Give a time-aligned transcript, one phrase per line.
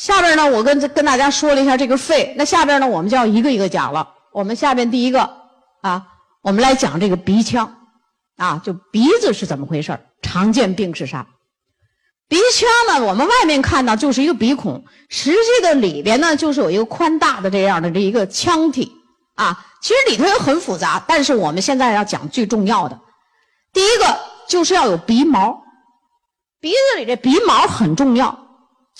[0.00, 4.14] 下边呢，我跟跟大家说了一下这个肺，那下边呢，我们就要一个一个讲了。
[4.32, 5.30] 我们下边第一个
[5.82, 6.06] 啊，
[6.40, 7.70] 我们来讲这个鼻腔
[8.38, 11.26] 啊，就鼻子是怎么回事常见病是啥？
[12.28, 18.90] 鼻腔呢，我们外面看到就是一个鼻孔，实际的里边呢，就是有一个宽大的这样的这一个腔体
[19.34, 19.66] 啊。
[19.82, 22.98] 其实里头也很复杂，但是我们现在要讲最重要的，
[23.74, 25.62] 第一个就是要有鼻毛，
[26.58, 28.39] 鼻子里这鼻毛很重要，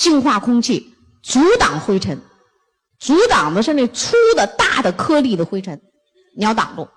[0.00, 2.18] 净化空气，阻挡灰尘，
[2.98, 5.78] 阻挡的是那粗的大的颗粒的灰尘，
[6.34, 6.88] 你要挡住。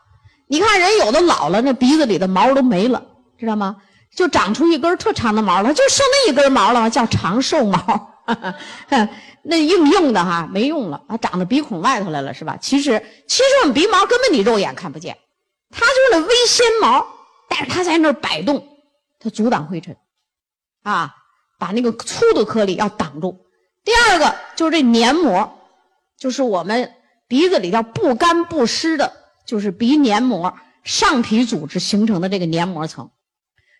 [0.47, 3.03] 你看人有的老了，那鼻子里的毛都没了，
[3.37, 3.75] 知道吗？
[4.15, 8.09] 就长出一根特长的毛了，就剩那一根毛了，叫长寿毛。
[9.43, 12.55] 那硬硬的哈，没用了，啊长到鼻孔外头来了，是吧？
[12.61, 15.17] 其实，其实我们鼻毛根本你肉眼看不见，
[15.69, 17.05] 它就是那微纤毛，
[17.49, 18.65] 但是它在那儿摆动，
[19.19, 19.97] 它阻挡灰尘，
[20.83, 21.13] 啊，
[21.63, 23.45] 把那个粗的颗粒要挡住。
[23.85, 25.57] 第二个就是这黏膜，
[26.19, 26.93] 就是我们
[27.29, 29.13] 鼻子里头不干不湿的，
[29.47, 33.11] 就是鼻黏膜上皮组织形成的这个黏膜层。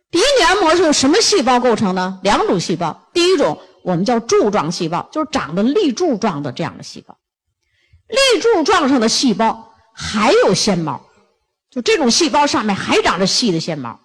[0.09, 2.21] 鼻黏膜是由什么细胞构成呢？
[2.23, 7.17] 两种细胞，第一种我们叫柱状细胞，就是长得立柱状的这样的细胞。
[8.07, 11.05] 立柱状上的细胞还有纤毛，
[11.69, 13.99] 就这种细胞上面还长着细的纤毛，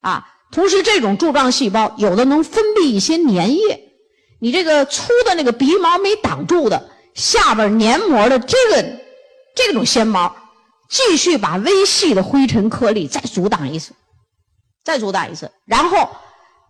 [0.00, 3.90] 啊，同时这种柱状细胞有的能分泌一些粘液，
[4.40, 9.00] 你这个粗的那个鼻毛没挡住的，下边黏膜的这个
[9.54, 10.34] 这种纤毛，
[10.88, 13.92] 继续把微细的灰尘颗粒再阻挡一次。
[14.82, 16.08] 再阻挡一次，然后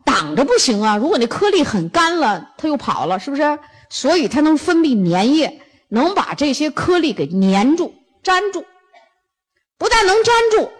[0.04, 0.96] 挡着不行啊！
[0.96, 3.58] 如果那颗粒很干了，它又跑了，是不是？
[3.88, 7.94] 所以它能分泌粘液，能把这些颗粒给粘住、
[8.24, 8.64] 粘住。
[9.78, 10.70] 不但能粘住，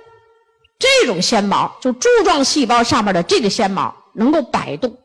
[0.80, 4.98] 这种纤毛就柱状细胞上面的这个纤毛能够摆动，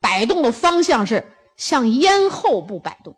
[0.00, 3.16] 摆动的方向是向咽后部摆动，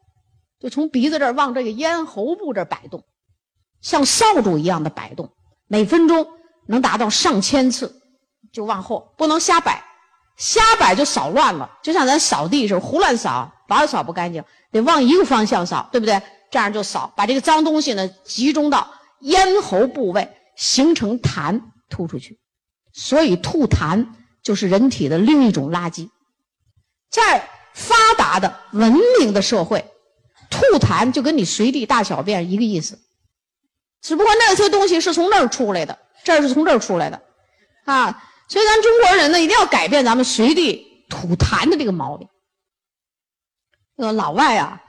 [0.60, 3.02] 就从鼻子这儿往这个咽喉部这摆动，
[3.80, 5.32] 像扫帚一样的摆动，
[5.66, 6.28] 每分钟
[6.68, 7.96] 能达到上千次。
[8.52, 9.84] 就往后不能瞎摆，
[10.36, 11.70] 瞎摆就扫乱了。
[11.84, 14.42] 就像咱扫地似的，胡乱扫，老扫不干净，
[14.72, 16.20] 得往一个方向扫，对不对？
[16.50, 18.90] 这样就扫，把这个脏东西呢集中到
[19.20, 20.28] 咽喉部位，
[20.60, 22.38] 形成痰吐出去。
[22.92, 24.06] 所以吐痰
[24.42, 26.10] 就是人体的另一种垃圾。
[27.08, 29.90] 在发达的文明的社会，
[30.50, 32.98] 吐痰就跟你随地大小便一个意思，
[34.02, 37.22] 只不过那些东西是从那儿出来的，这儿是从这儿出来的，
[37.84, 38.22] 啊。
[38.48, 42.28] 所以，咱中国人呢，一定要改变咱们随地吐痰的这个毛病。
[43.94, 44.82] 那老外啊，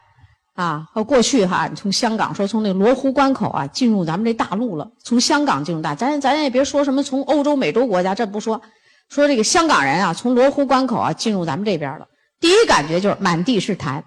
[0.53, 8.61] 啊，和过去哈，从香港说从那罗湖关口啊进入咱们这大陆了，从香港进入大，咱咱也别说什么从欧洲、美洲国家，这不说，
[9.09, 12.07] 说这个香港人啊，从罗湖关口啊进入咱们这边了，
[12.39, 14.03] 第一感觉就是满地是痰，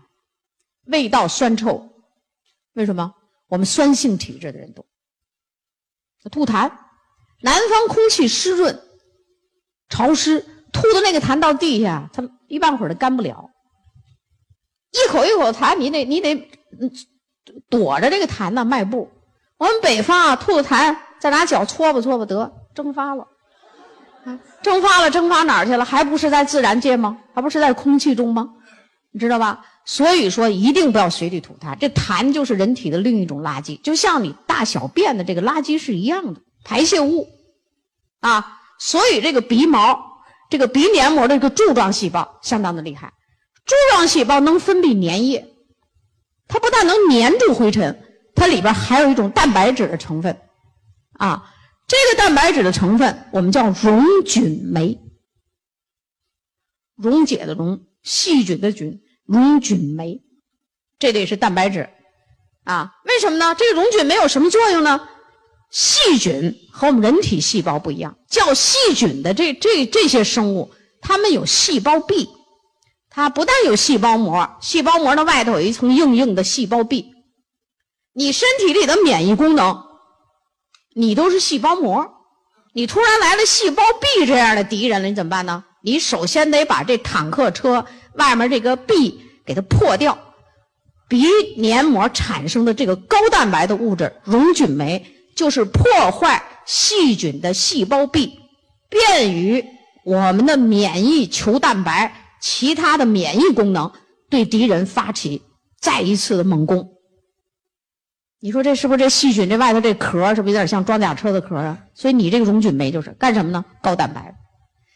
[0.87, 1.91] 味道酸臭。
[2.75, 3.15] 为什么？
[3.49, 4.85] 我们酸性体质的人多，
[6.31, 6.71] 吐痰。
[7.41, 8.81] 南方空气湿润。
[9.91, 10.41] 潮湿，
[10.73, 13.51] 吐的那个痰到地下，它一半会儿都干不了。
[14.95, 16.49] 一口一口痰，你得你得
[17.69, 19.11] 躲着这个痰呢，迈步。
[19.59, 23.27] 我们北方啊，吐的痰再拿脚搓吧搓吧得蒸发了，
[24.25, 25.85] 啊，蒸发了蒸发哪儿去了？
[25.85, 27.19] 还不是在自然界吗？
[27.35, 28.51] 还不是在空气中吗？
[29.11, 29.65] 你知道吧？
[29.85, 37.29] 所以说一定不要随地吐痰，这痰就是人体的另一种垃圾，就像你大小便的这个垃圾是一样的排泄物，
[38.21, 38.61] 啊。
[38.77, 43.13] 所以这个鼻毛，这个鼻黏膜的这个柱状细胞相当的厉害。
[43.65, 45.55] 柱状细胞能分泌粘液，
[46.49, 48.03] 它不但能粘住灰尘，
[48.35, 50.39] 它里边还有一种蛋白质的成分，
[51.15, 51.51] 啊，
[51.89, 54.99] 这个蛋白质的成分我们叫溶菌酶，
[56.97, 60.23] 溶解的溶，细菌的菌，溶菌酶，
[60.99, 61.89] 这得是蛋白质，
[62.65, 63.55] 啊，为什么呢？
[63.55, 65.09] 这个溶菌酶有什么作用呢？
[65.71, 70.71] 细菌和我们人体细胞不一样，叫细菌的这这这些生物，
[71.01, 72.29] 它们有细胞壁，
[73.15, 77.13] 它不但有细胞膜，细胞膜的外头有一层硬硬的细胞壁。
[78.13, 79.85] 你身体里的免疫功能，
[80.95, 82.07] 你都是细胞膜，
[82.73, 85.65] 你突然来了细胞壁这样的敌人了，你怎么办呢？
[85.83, 90.19] 你首先得把这坦克车外面这个壁给它破掉，
[91.09, 91.25] 鼻
[91.57, 95.11] 黏膜产生的这个高蛋白的物质溶菌酶。
[95.37, 98.39] 就是破坏细菌的细胞壁，
[98.89, 99.65] 便于
[100.05, 103.91] 我们的免疫球蛋白、其他的免疫功能
[104.29, 105.41] 对敌人发起
[105.81, 106.91] 再一次的猛攻。
[108.39, 111.79] 你说这是不是这细菌这外头这壳是不是有点像装甲车的壳啊？
[111.95, 113.65] 所以你这个溶菌酶就是干什么呢？
[113.83, 114.35] 高蛋白。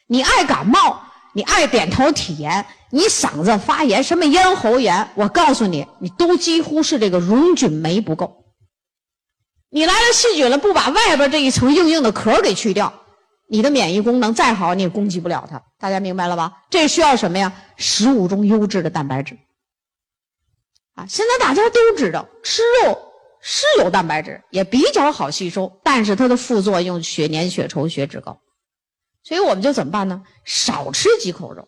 [0.09, 1.01] 你爱感冒，
[1.33, 8.45] 你爱扁头体炎，你嗓子发炎，什么咽喉炎，我告诉你，你都几乎是这个溶菌酶不够。
[9.71, 12.93] 你来了细菌了，不把外边这一层硬硬的壳给去掉，
[13.49, 15.63] 你的免疫功能再好，你也攻击不了它。
[15.79, 16.65] 大家明白了吧？
[16.71, 17.53] 这需要什么呀？
[17.77, 19.39] 食物中优质的蛋白质。
[20.95, 22.99] 啊，现在大家都知道，吃肉
[23.41, 28.41] 是有蛋白质，也比较好吸收，但是它的副作用血粘、血稠、血脂高。
[29.23, 30.23] 所以我们就怎么办呢？
[30.45, 31.67] 少吃几口肉，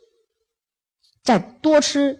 [1.22, 2.18] 再多吃，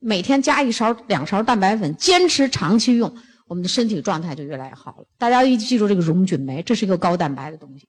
[0.00, 3.14] 每天加一勺、两勺蛋白粉，坚持长期用。
[3.46, 5.04] 我们的身体状态就越来越好了。
[5.18, 7.86] 大家一记住这个溶菌酶，这是一个高蛋白的东西，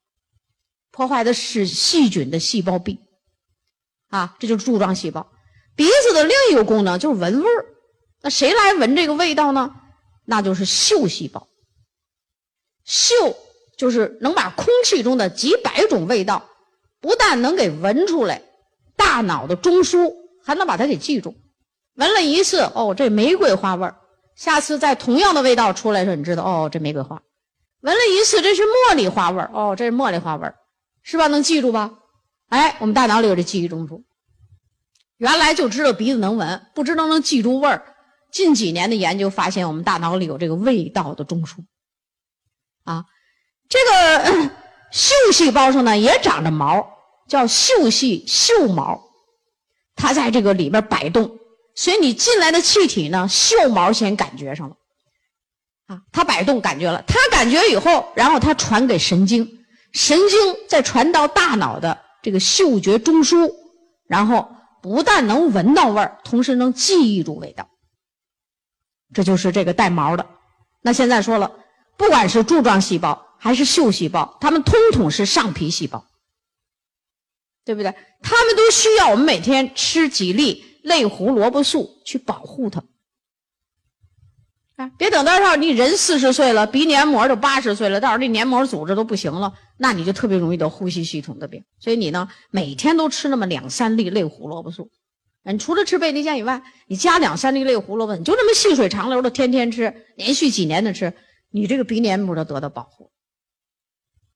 [0.93, 2.99] 破坏的是细菌的细胞壁，
[4.09, 5.27] 啊，这就是柱状细胞。
[5.75, 7.65] 鼻子的另一个功能就是闻味儿，
[8.21, 9.73] 那谁来闻这个味道呢？
[10.23, 11.47] 那就是嗅细胞。
[12.85, 13.13] 嗅
[13.75, 16.47] 就是能把空气中的几百种味道，
[17.01, 18.43] 不但能给闻出来，
[18.95, 20.13] 大脑的中枢
[20.45, 21.33] 还能把它给记住。
[21.95, 23.95] 闻了一次，哦，这玫瑰花味儿。
[24.35, 27.21] 下次在同样的味道出来的时候，你知道哦，这玫瑰花，
[27.81, 30.55] 闻了一次，这是茉莉花味儿哦，这是茉莉花味儿，
[31.03, 31.27] 是吧？
[31.27, 31.91] 能记住吧？
[32.49, 34.03] 哎，我们大脑里有这记忆中枢。
[35.17, 37.95] 原来就知道鼻子能闻，不知道能记住味儿。
[38.31, 41.57] 近几年的研究发现，我们大脑里有这个味道的中枢。
[42.83, 43.05] 啊，
[43.69, 44.51] 这个
[44.91, 46.85] 嗅细胞上呢也长着毛，
[47.27, 49.01] 叫嗅细嗅毛，
[49.95, 51.39] 它在这个里边摆动。
[51.75, 54.75] 所以你进来的气体呢，嗅毛先感觉上了，
[55.87, 59.62] 啊，它摆动感觉了，它感觉以后，然后它传给神经，
[59.93, 63.53] 神经再传到大脑的这个嗅觉中枢，
[64.07, 67.69] 然后不但能闻到味儿，同时能记忆住味道。
[69.13, 70.27] 这就是这个带毛的。
[70.81, 71.51] 那现在说了，
[71.97, 76.05] 不管是柱状细胞还是嗅细胞，它们通统是上皮细胞，
[77.63, 77.95] 对不对？
[78.21, 80.65] 它们都需要我们每天吃几粒。
[80.83, 82.83] 类胡萝卜素去保护它，
[84.75, 91.63] 啊，别等到时候你人四十岁了，鼻黏膜都八十岁了，到时候这黏膜组织都不行了，那你就特别容易得呼吸系统的病。
[91.79, 94.89] 所以你呢，每天都吃那么两三粒类胡萝卜素，
[95.43, 101.13] 你除了吃贝利健以外，你加两三粒类胡萝卜，你就这么细水长流的天天吃，连续几年的吃，
[101.51, 103.11] 你这个鼻黏膜都得到保护，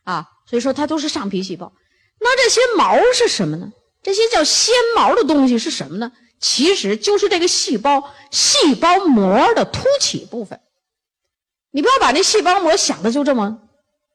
[0.03, 1.73] 啊，所以说它都是上皮细胞。
[2.19, 3.71] 那这些毛是什么呢？
[4.03, 6.11] 这些叫纤毛的东西是什么呢？
[6.39, 10.59] 其实就是这个细胞细胞膜的凸起部分，
[11.71, 13.59] 你不要把那细胞膜想的就这么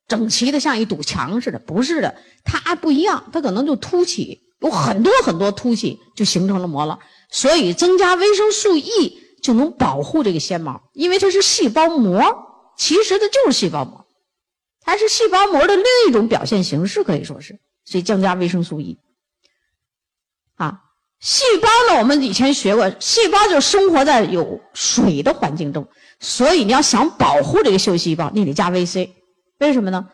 [0.07, 2.15] 整齐的像一堵墙似的，不是的，
[2.45, 6.99] 它不一样，它可能就凸起，有很多很多凸起，就形成了膜了。
[7.31, 12.23] 所以增加维生素 E 就能保护这个纤毛，因为它是细胞膜，
[12.77, 14.07] 其实它就是细胞膜，
[14.81, 18.99] 它是细胞膜的另一种表现形式，可以说是，所以增加维生素 E
[20.55, 20.83] 啊。
[21.23, 22.01] 细胞呢？
[22.01, 25.87] 我们以前学过，细胞就生活在有水的环境中，
[26.19, 29.09] 所以你要想保护这个嗅细胞，你得加 VC。
[29.61, 30.09] 为什么呢？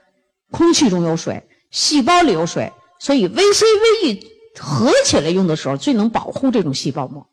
[0.50, 3.64] 空气中有水，细胞里有水，所以 VC、
[4.02, 4.26] VE
[4.60, 7.26] 合起来用的时候，最能保护这种细胞膜。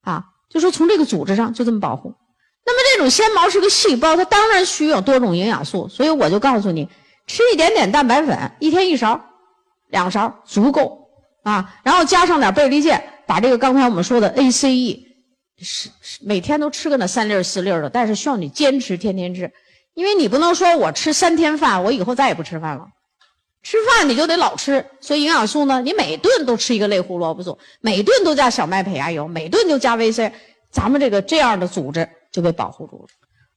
[0.00, 2.14] 啊，就说从这个组织上就这么保护。
[2.64, 6.88] 那么这种纤毛是个细胞，它当然需要多种营养素，所以我就告诉你，
[7.26, 9.20] 吃一点点蛋白粉，一天一勺、
[9.88, 11.01] 两勺足够。
[11.42, 15.00] 啊，然后加上点贝利健，把这个刚才我们说的 ACE，
[15.60, 15.90] 是
[16.20, 19.50] 每天都吃个那三粒四粒的，但是需要你坚持天天吃，
[19.94, 22.86] 因为你不能说我吃三天饭，我以后再也不吃饭了。
[23.62, 30.32] 吃饭你就得老吃，所以营养素呢，你每顿都吃一个类胡萝卜素，每顿都加小麦胚芽油，每顿就加 VC，
[30.70, 33.06] 咱们这个这样的组织就被保护住了。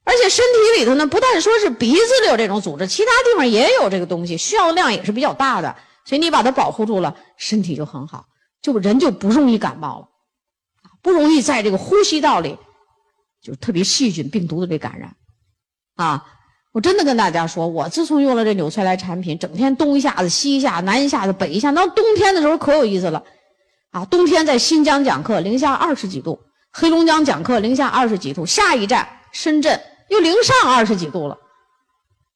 [0.04, 5.76] 而且身体里头呢，不但说是鼻子里有这种组织，其他地方也有这个东西，需要量也是比较大的。
[6.06, 8.28] 所以你把它保护住了，身体就很好，
[8.62, 10.08] 就人就不容易感冒了，
[11.02, 12.58] 不容易在这个呼吸道里，
[13.42, 15.16] 就特别细菌、病毒的这感染，
[15.96, 16.26] 啊！
[16.72, 23.24] 我真的跟大家说，我自从用了这纽崔莱产品，整天东一下子、西一下、南一下子、北一下，到冬天的时候可有意思了，
[23.92, 24.06] 啊！
[24.06, 26.38] 冬天在新疆讲课，零下二十几度；
[26.72, 28.46] 黑龙江讲课，零下二十几度。
[28.46, 31.38] 下一站深圳又零上二十几度了，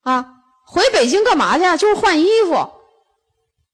[0.04, 0.26] 啊！
[0.66, 1.78] 回北京干嘛去？
[1.78, 2.79] 就是换衣服。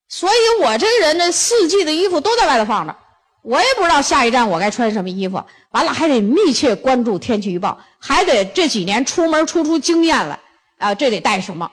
[0.08, 2.96] 所以，我这个人呢，四季的衣服都在外头放着，
[3.42, 5.44] 我也不知道下一站我该穿什么衣服。
[5.72, 10.40] 完了，还得密切关注天气预报，还得这几年出门出出经验来
[10.78, 11.70] 啊，这得带什么？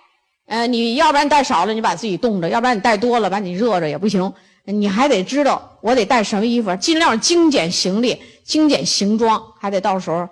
[0.46, 4.32] 呃，你要不然带少了，你把自己冻着；要不然你带多了，把你热着也不行。
[4.64, 10.28] 你还得知道我得带什么衣服，尽量精简行李、精简行装，还得到时候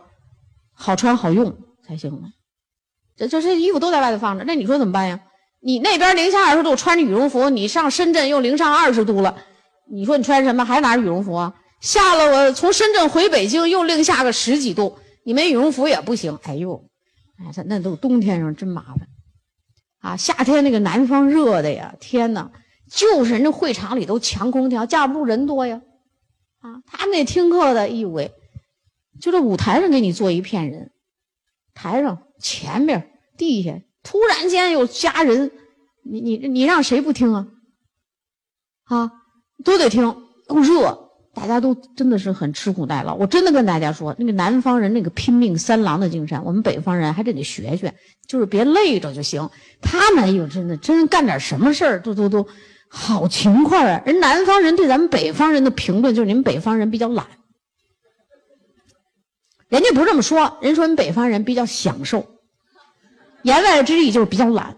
[0.72, 1.54] 好穿好用
[1.86, 2.28] 才行呢。
[3.16, 5.20] 这这这衣服都在外头放着，那你说怎么办呀？
[5.60, 9.36] 你那边零下二十度，穿着羽绒服，你上深圳又零上二十度了，
[9.90, 10.64] 你说你穿什么？
[10.64, 11.54] 还拿着羽绒服啊？
[11.80, 16.38] 下了我从深圳回北京又零下个十几度，你没羽绒服也不行。
[16.44, 16.84] 哎呦，
[17.38, 19.08] 哎，这那都冬天上真麻烦
[20.00, 20.16] 啊！
[20.16, 22.50] 夏天那个南方热的呀，天哪，
[22.90, 25.82] 就是人家会场里都强空调，架不住人多呀。
[26.60, 28.32] 啊，他们那听课的，哎呦喂，
[29.20, 30.90] 就这舞台上给你坐一片人，
[31.74, 35.50] 台上、前面、地下，突然间有家人，
[36.04, 37.46] 你你你让谁不听啊？
[38.84, 39.12] 啊，
[39.64, 40.02] 都得听，
[40.48, 43.14] 又热，大家都真的是很吃苦耐劳。
[43.14, 47.94] 我真的跟大家说，那个南方人那个拼命三郎的精神，我们北方人还真得学学，
[48.26, 49.48] 就是别累着就行。
[49.80, 52.46] 他们哎呦，真的真干点什么事儿都都都
[52.88, 54.02] 好勤快啊！
[54.04, 57.24] 人南方人对咱们北方人的评论就是你们北方人比较懒，
[59.68, 62.26] 人家不这么说，人说你北方人比较享受，
[63.42, 64.76] 言外之意就是比较懒。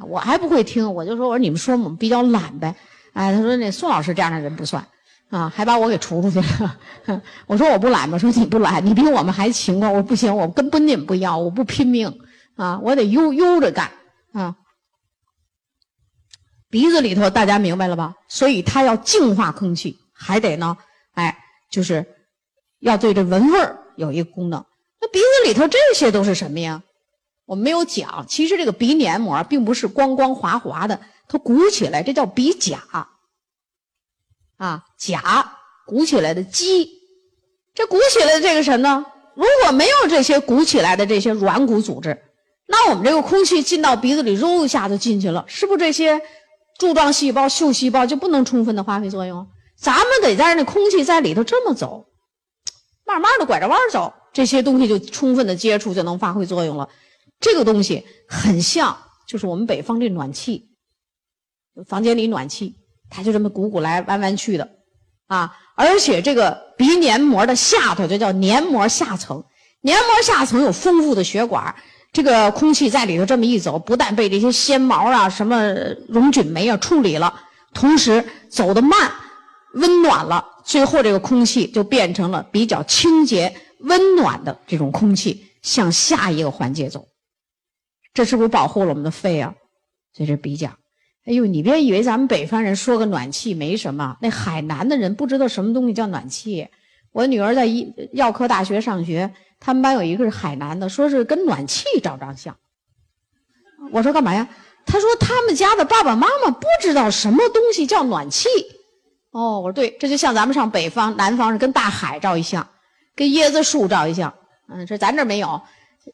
[0.00, 2.74] 我还不会听，我就说我说你们说我们比较懒呗。
[3.12, 4.84] 哎，他说那宋老师这样的人不算，
[5.30, 6.76] 啊，还把我给除出去了。
[7.46, 8.18] 我说我不懒吗？
[8.18, 9.88] 说你不懒，你比我们还勤快。
[9.88, 12.18] 我说不行，我跟不你们不一样，我不拼命
[12.56, 13.90] 啊，我得悠悠着干
[14.32, 14.56] 啊。
[16.68, 18.14] 鼻子里头大家明白了吧？
[18.28, 20.76] 所以它要净化空气，还得呢，
[21.12, 21.38] 哎，
[21.70, 22.04] 就是
[22.80, 24.64] 要对这闻味儿有一个功能。
[25.00, 26.82] 那鼻子里头这些都是什么呀？
[27.46, 31.00] 我没有讲，其实这个鼻黏膜并不是光光滑滑的。
[31.28, 33.08] 它鼓起来，这叫鼻甲，
[34.56, 36.88] 啊，甲鼓起来的肌，
[37.74, 39.06] 这鼓起来的这个什么呢？
[39.34, 42.22] 如果没有这些鼓起来的这些软骨组织，
[42.66, 46.20] 那我们这个空气进到鼻子里，揉一下就进去了，是不是这些
[46.78, 49.46] 柱状细胞、嗅细胞就不能充分的发挥作用？
[49.76, 52.06] 咱们得在那空气在里头这么走，
[53.04, 56.88] 慢慢的拐着弯走，这些东西就充分的接触就能发挥作用了。
[57.44, 58.96] 这个东西很像，
[59.28, 60.70] 就是我们北方这暖气。
[61.86, 62.74] 房间里暖气，
[63.10, 64.66] 它就这么鼓鼓来弯弯去的，
[65.26, 65.54] 啊！
[65.76, 69.44] 而且这个鼻黏膜的下头就叫黏膜下层，
[69.82, 71.74] 黏膜下层有丰富的血管，
[72.14, 75.70] 这个空气在里头这么一走，不但被这些纤毛啊、什么
[76.08, 77.42] 溶菌酶啊处理了，
[77.74, 79.12] 同时走得慢，
[79.74, 87.06] 温暖了，最后这个空气就变成了比较清洁、温暖的这种空气，向下一个环节走，
[88.14, 89.54] 这是不是保护了我们的肺啊？
[90.14, 90.78] 所以这是鼻甲。
[91.26, 96.68] 哎呦，你别以为咱们北方人说个暖气没什么，那海南的人不知道什么东西叫暖气。
[97.12, 102.56] 我女儿在医药科大学上学，他们班有一个是海南的，说是跟暖气照张相。
[103.90, 104.48] 我说干嘛呀？
[104.86, 108.48] 他说他们家的爸爸妈妈不知道什么东西叫暖气。
[109.30, 112.68] 哦，我说对，这就像咱们上北方、南方是跟大海照一相，
[113.16, 114.32] 跟椰子树照一相。
[114.68, 115.60] 嗯，这咱这没有，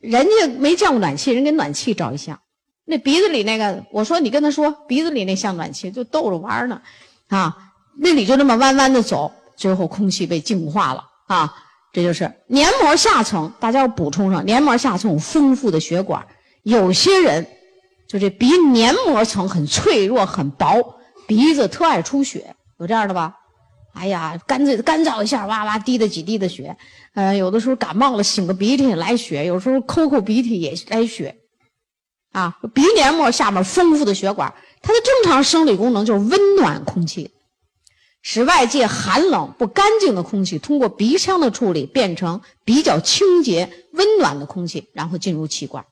[0.01, 2.39] 人家没见过暖气，人给暖气照一相。
[2.85, 6.81] 那鼻子里那个，我说你跟他说，鼻子里那像暖气，就逗着玩呢，
[7.29, 7.57] 啊，
[7.99, 11.55] 那里就这么弯弯的走，最后空气被净化了啊，
[11.93, 16.27] 这就是黏膜下层，大家要补充上，黏膜下层有丰富的血管，
[16.63, 17.47] 有些人
[18.09, 23.37] 就这鼻黏膜层很脆弱很薄，鼻子特爱出血，有这样的吧？
[23.93, 26.77] 哎呀，干脆干燥一下，哇哇滴的几滴的血，
[27.15, 31.37] 呃，有的时候感冒了擤个鼻涕来血，有时候抠抠鼻涕也来血。
[32.33, 37.33] 啊，鼻黏膜下面丰富的血管，它的正常生理功能就是温暖空气，
[38.23, 45.85] 使外界寒冷不干净的空气通过鼻腔的处理变成比较清洁温暖的空气，然后进入气管。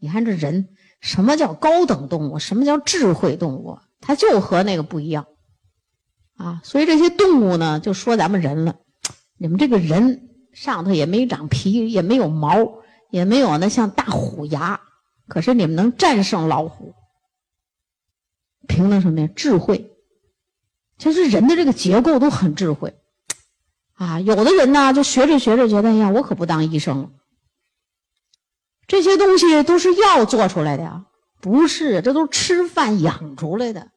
[0.00, 0.70] 你看这人，
[1.00, 2.40] 什么叫高等动物？
[2.40, 3.78] 什么叫智慧动物？
[4.00, 5.24] 它就和那个不一样
[6.40, 6.60] 啊！
[6.64, 8.76] 所以这些动物呢，就说咱们人了，
[9.36, 12.80] 你们这个人上头也没长皮，也没有毛，
[13.10, 14.80] 也没有那像大虎牙。
[15.28, 16.94] 可是你们能战胜老虎，
[18.66, 19.28] 凭的什么呀？
[19.36, 19.92] 智慧。
[20.96, 22.94] 其实人的这个结构都很智慧，
[23.94, 27.10] 啊，有的人呢就学着学着觉得，哎呀，我可不当医生了。
[28.86, 31.04] 这些东西都是药做出来的呀，
[31.40, 33.90] 不是，这都是吃饭养出来的，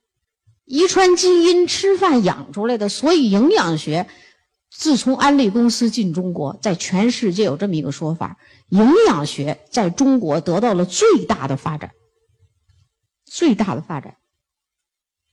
[0.66, 2.90] 遗传基因吃饭养出来的。
[2.90, 4.08] 所以营养学，
[4.70, 8.38] 自从安利公司进中国，在全世界有这么一个说法。
[8.70, 11.92] 营养学在中国得到了最大的发展，
[13.26, 14.16] 最大的发展，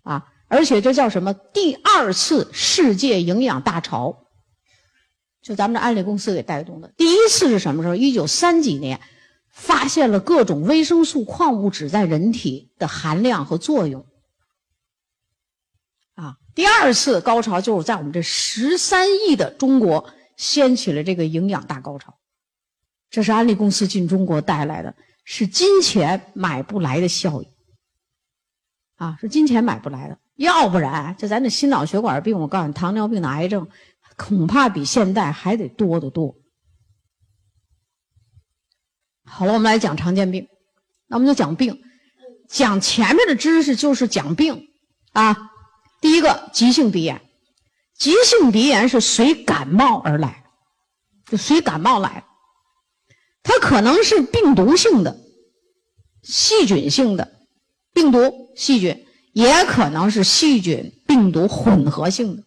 [0.03, 0.27] 啊！
[0.49, 1.33] 而且这叫什么？
[1.33, 4.27] 第二次世界营养大潮，
[5.41, 6.93] 就咱们这安利公司给带动的。
[6.97, 7.95] 第一次是什么时候？
[7.95, 9.01] 一九三几年，
[9.49, 14.05] 发现了各种维生素、矿物质在人体的含量和作用，
[16.21, 16.37] 啊！
[16.55, 22.19] 第二次高潮就是在我们这十三亿的中国掀起了这个营养大高潮。
[23.09, 27.49] 这是安利公司进中国带来的，是金钱买不来的效益。
[28.97, 30.19] 啊，是金钱买不来的。
[30.37, 33.67] 要不然，就咱这心脑血管病，我告诉你，糖尿病的癌症，
[34.17, 36.37] 恐怕比现在还得多得多。
[39.25, 40.47] 好了，我们来讲常见病，
[41.07, 41.81] 那我们就讲病，
[42.47, 44.69] 讲前面的知识就是讲病
[45.13, 45.47] 啊。
[46.01, 47.21] 第一个，急性鼻炎，
[47.97, 50.45] 急性鼻炎是随感冒而来，
[51.27, 52.25] 就随感冒来，
[53.43, 55.19] 它可能是病毒性的、
[56.23, 57.33] 细菌性的，
[57.93, 59.07] 病毒、细菌。
[59.33, 62.43] 也可能是细菌、病毒混合性的，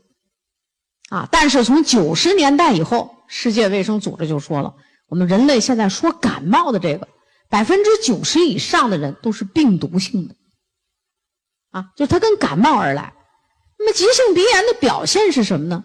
[1.07, 1.29] 啊！
[1.31, 4.75] 但是从九十年代以后，世界卫生组织就说了，
[5.07, 7.07] 我们人类现在说感冒的这个，
[7.49, 10.35] 百分之九十以上的人都是病毒性的，
[11.71, 13.13] 啊，就它跟感冒而来。
[13.83, 15.83] 那么急性鼻炎的表现是什么呢？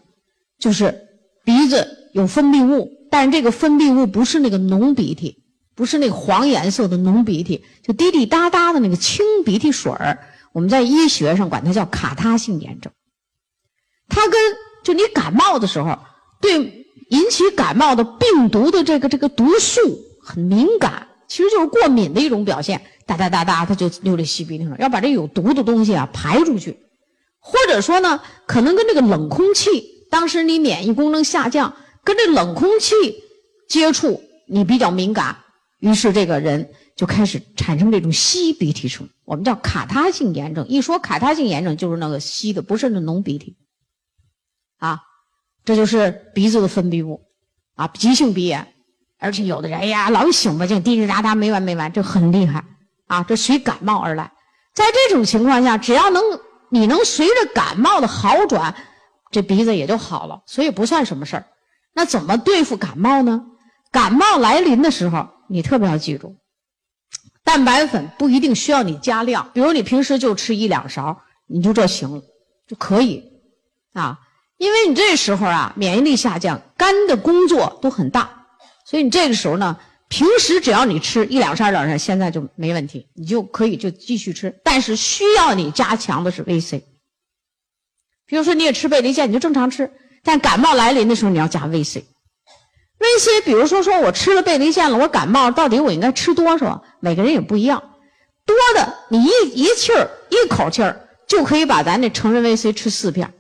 [0.61, 1.09] 就是
[1.45, 5.43] 鼻子有分泌物，但是这个分泌物不是那个浓鼻涕，
[5.75, 10.19] 不是那个黄颜色的浓鼻涕，就滴滴答答的那个清鼻涕水儿。
[10.53, 12.93] 我们在医学上管它叫卡他性炎症，
[14.09, 14.41] 它跟
[14.85, 15.99] 就你感冒的时候，
[16.41, 19.81] 对引起感冒的病毒的这个这个毒素
[20.23, 22.81] 很敏感，其实就是过敏的一种表现。
[23.07, 26.77] 哒哒哒哒，它就流里吸鼻涕了，要把这有毒的东西啊排出去，
[27.41, 33.23] 或者说呢，可能跟这个冷空气，当时你免疫功能下降，跟这冷空气
[33.69, 35.37] 接触你比较敏感，
[35.81, 36.71] 于是这个人。
[36.99, 40.67] 就开始产生这种吸鼻涕声，我们叫卡他性炎症。
[40.67, 43.57] 一说卡他性炎症，就是那个吸的，不是那浓鼻涕，
[44.79, 44.99] 啊，
[45.65, 47.21] 这就是鼻子的分泌物，
[47.77, 48.75] 啊，急性鼻炎，
[49.21, 52.65] 而且有的人，哎呀，老醒不醒，滴滴答答没完没完，这很厉害，
[53.07, 54.33] 啊，这随感冒而来。
[54.75, 56.21] 在这种情况下，只要能
[56.71, 58.75] 你能随着感冒的好转，
[59.31, 61.47] 这鼻子也就好了，所以不算什么事儿。
[61.95, 63.43] 那怎么对付感冒呢？
[63.91, 66.37] 感冒来临的时候，你特别要记住。
[67.43, 72.23] 蛋白粉不一定需要你加量，比如你平时就吃一两勺，你就这行了，
[72.67, 73.25] 就可以，
[73.95, 74.19] 啊，
[74.59, 78.47] 因为你这时候啊免疫力下降，肝的工作都很大，
[78.85, 84.59] 所以你这个时候呢，平时只要你吃一两勺两勺，现在就没问题，你就可以就继续吃。
[84.65, 86.85] 但是需要你加强的是维 C
[88.27, 92.07] 比如说你也吃贝利健，你就正常吃，但感冒来临的时候你要加维 C。
[92.99, 96.83] 维 C，比如说，说我吃了贝利健了，我感冒到底我应该吃多少？
[97.01, 97.81] 每个人也不一样，
[98.45, 103.35] 多的你一一气儿一口气儿就可以把咱这成人维 C 吃四片。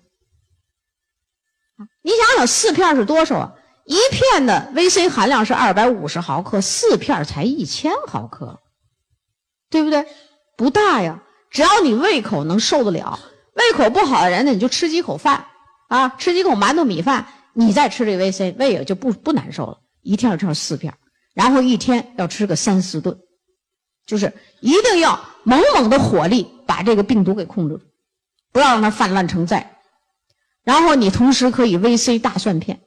[2.02, 3.54] 你想想四片是多少啊？
[3.88, 8.60] 一片的 VC 含量是二百五十毫克，四片才一千毫克，
[9.70, 10.04] 对不对？
[10.58, 13.18] 不大呀，只要你胃口能受得了，
[13.54, 15.46] 胃口不好的人呢，你就吃几口饭
[15.88, 17.26] 啊，吃几口馒头米饭。
[17.54, 19.78] 你再吃这 VC，胃也就不不难受了。
[20.02, 20.94] 一天吃四片，
[21.34, 23.18] 然后一天要吃个三四顿，
[24.06, 27.80] 就是一定要猛猛的火力把这个病毒给控制住，
[28.52, 29.78] 不要让它泛滥成灾。
[30.62, 32.80] 然后你同时可以 VC 大蒜片，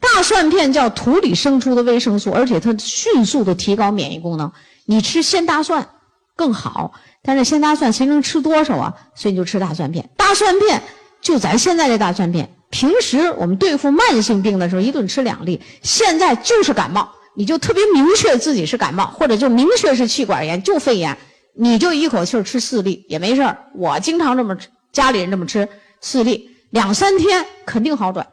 [0.00, 4.50] 大蒜片叫土里生出的维生素，而且它迅速的提高免疫功能。
[4.86, 5.86] 你吃鲜大蒜
[6.34, 8.94] 更好，但是鲜大蒜谁能吃多少啊？
[9.14, 10.08] 所以你就吃大蒜片。
[10.16, 10.82] 大蒜片
[11.20, 12.50] 就咱现在这大蒜片。
[12.70, 15.60] 平时我们对付慢性病的时候，一顿吃两粒。
[15.82, 21.16] 现在就是感冒，你就特别明确自己是感冒，或者就明确是气管炎，就肺炎，
[21.54, 25.68] 你就一口气吃四粒也没事儿我经常这么吃，家里人这么吃
[26.00, 28.26] 四粒，两三天肯定好转，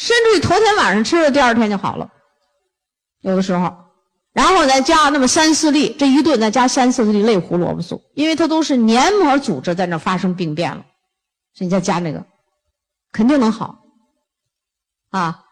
[0.00, 2.10] 甚至于头天晚上吃了，第二天就好了。
[3.20, 3.76] 有的时候，
[4.32, 10.86] 然后再加那么三四粒，这一顿再加三四粒类胡萝卜素，因为它都是黏膜组织在那发生病变了，
[11.52, 12.24] 所以你再加那个。
[13.12, 13.84] 肯定能好，
[15.10, 15.44] 啊，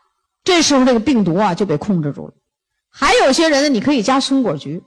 [0.44, 2.32] 这时候这个病毒啊就被控制住了。
[2.88, 4.82] 还有些人呢，你可以加松果菊，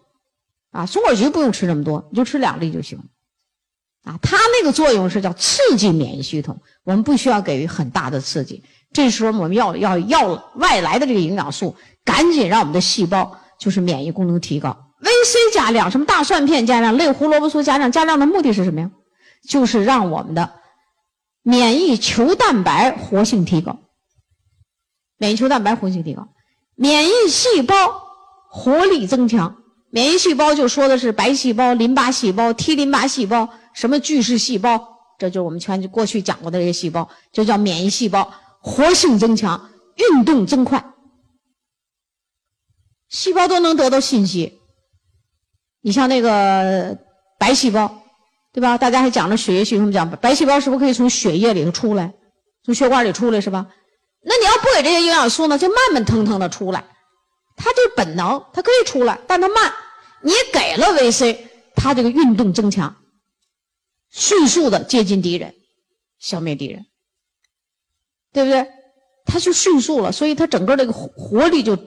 [0.71, 2.97] 啊，松果菊不用吃那么多，你就吃两粒就行，
[4.05, 8.63] 啊，它那个作用是叫刺激免疫系统，我们不需要给予很大的刺激。
[8.93, 14.77] 这时候我们要要要外来的这个营养素，赶紧让我们的细胞就是免疫功能提高。
[15.01, 18.91] VC 加量，什么大蒜片加量，类胡萝卜素加量，加量的目的是什么呀？
[19.47, 20.51] 就是让我们的。
[21.43, 23.79] 免疫球蛋白活性提高，
[25.17, 26.27] 免疫球蛋白活性提高，
[26.75, 27.75] 免疫细胞
[28.47, 29.55] 活力增强。
[29.89, 40.93] 免疫细胞就说的是白细胞、淋巴细胞、T 淋巴细胞、什么巨噬细胞，这就是我们全过去讲过的这些细胞，就叫免疫细胞活性增强、运动增快，
[43.09, 44.59] 细胞都能得到信息。
[45.81, 46.97] 你像那个
[47.37, 47.97] 白细胞。
[48.53, 48.77] 对吧？
[48.77, 52.13] 大家还讲着血液系统讲，白细胞是不是可以从血液里头出来，
[52.65, 53.65] 从血管里出来是吧？
[54.23, 56.83] 那你要不给这些营养素呢，就慢慢腾腾的出来，
[57.55, 59.73] 它就本能，它可以出来，但它慢。
[60.21, 61.47] 你给了维 C，
[61.77, 62.93] 它这个运动增强，
[64.11, 65.55] 迅速的接近敌人，
[66.19, 66.85] 消灭敌人，
[68.33, 68.67] 对不对？
[69.25, 71.77] 它就迅速了，所以它整个这个活力就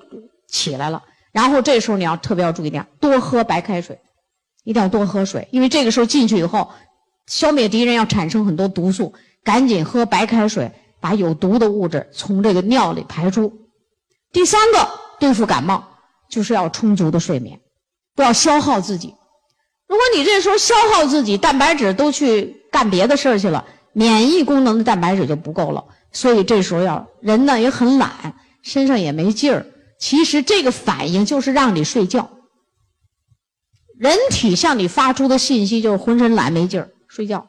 [0.48, 1.02] 起来了。
[1.33, 3.98] 然后这时候你要特别要注意点，多喝白开水，
[4.62, 6.70] 一定要多喝水，因为这个时候进去以后，
[7.26, 13.52] 消灭敌人要产生很多毒素，赶紧喝白开水，把有毒的物质从这个尿里排出。
[14.33, 15.83] 第三个对付感冒，
[16.30, 17.61] 就是要充足的睡眠，
[18.14, 19.14] 不要消耗自己。
[19.88, 25.85] 如果你这时候消耗自己，蛋白质都去干别的事儿去了，免疫功能的蛋白质就不够了。
[26.14, 29.66] 所以这时候要人呢也很懒，身上也没劲儿。
[29.98, 32.31] 其实这个反应就是让你睡觉。
[33.98, 37.48] 人体向你发出的信息就是浑身懒没劲儿，睡觉。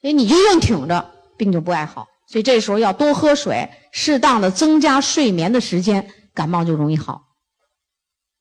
[0.00, 2.06] 所以你就硬挺着，病就不爱好。
[2.26, 7.22] 所以这时候要多喝水，适当的增加睡眠的时间，感冒就容易好。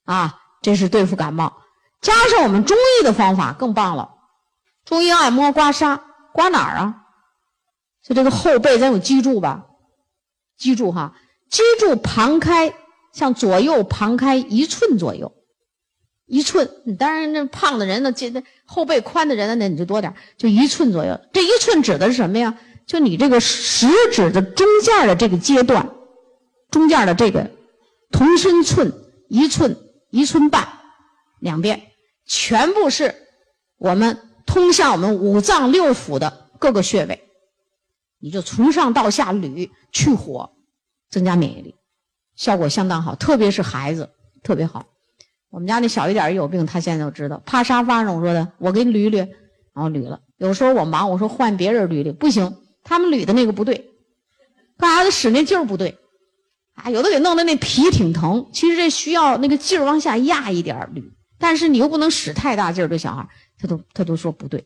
[0.06, 1.62] 啊，这是对付感冒。
[2.02, 4.10] 加上我们中医的方法更棒了，
[4.86, 6.00] 中医按摩刮痧，
[6.34, 7.03] 刮哪儿啊？
[8.04, 9.66] 就这个后背，咱有脊柱吧？
[10.58, 11.16] 脊柱哈，
[11.50, 12.74] 脊柱旁开，
[13.13, 15.34] 向左右旁开一寸左右，
[16.26, 16.70] 一寸。
[16.86, 21.20] 你当然那胖的人呢，这那后背宽的人呢，那你就多点就一寸左右。
[21.32, 22.58] 这一寸指的是什么呀？
[22.86, 25.89] 就你这个食指的中间的这个阶段，
[26.70, 27.50] 中间的这个
[28.12, 28.94] 同身寸
[29.30, 29.78] 一寸
[30.10, 30.68] 一寸半，
[31.39, 31.82] 两边
[32.26, 33.16] 全部是
[33.78, 37.23] 我们通向我们五脏六腑的各个穴位。
[38.24, 40.50] 你就从上到下捋去火，
[41.10, 41.76] 增加免疫力，
[42.38, 44.10] 效果相当好，特别是孩子
[44.42, 44.86] 特别好。
[45.50, 49.18] 我们家那小一点有病，他现在就知道，趴沙发上，我说的，我给你捋捋，
[49.74, 50.22] 然后捋了。
[50.38, 53.92] 有时候我忙，我说换别人捋捋，不行，他们捋的那个不对，
[54.78, 56.00] 干啥的使那劲儿不对，
[56.76, 61.04] 啊，有的给弄的那皮挺疼，其实这需要那个劲儿往下压一点捋，
[61.38, 63.28] 但是你又不能使太大劲儿，这小孩
[63.60, 64.66] 他都他都说不对。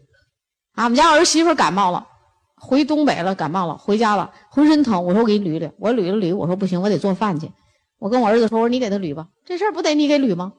[0.73, 2.07] 啊，我们家儿媳妇感冒了。
[2.59, 5.05] 回东北了，感冒了，回家了，浑身疼。
[5.05, 7.51] 我说我给你捋捋，我捋了捋，我说不行，我得做饭去。
[7.99, 10.53] 我跟我儿子说，我说你给他捋吧，这事儿不得你给捋吗？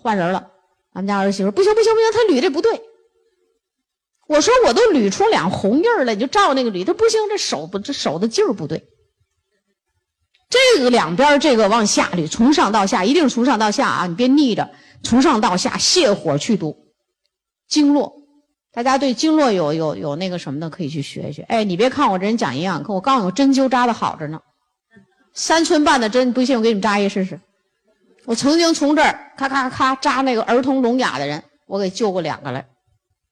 [0.00, 0.50] 换人了，
[0.92, 2.80] 俺们家儿媳妇不行不行不行，他捋的不对。
[4.26, 8.88] 我说我都捋出两红印儿了，你就照那个捋，他不行，这手不这手的劲儿不对。
[10.48, 14.70] 这个两边这个往下捋，从上到下，一定是从上到下啊，你别逆着，
[15.02, 16.76] 从上到下泻火去毒，
[17.68, 18.23] 经络。
[18.74, 21.42] 大家对经络有有有那个什么的，可以去学一学。
[21.42, 24.40] 哎，你别看我这人讲营养课，我告诉你，针灸扎的好着呢。
[25.32, 27.40] 三寸半的针，不信我给你们扎一试试。
[28.24, 32.66] 我曾经从这儿咔咔咔扎那个儿童聋哑的人，我给救过两个来，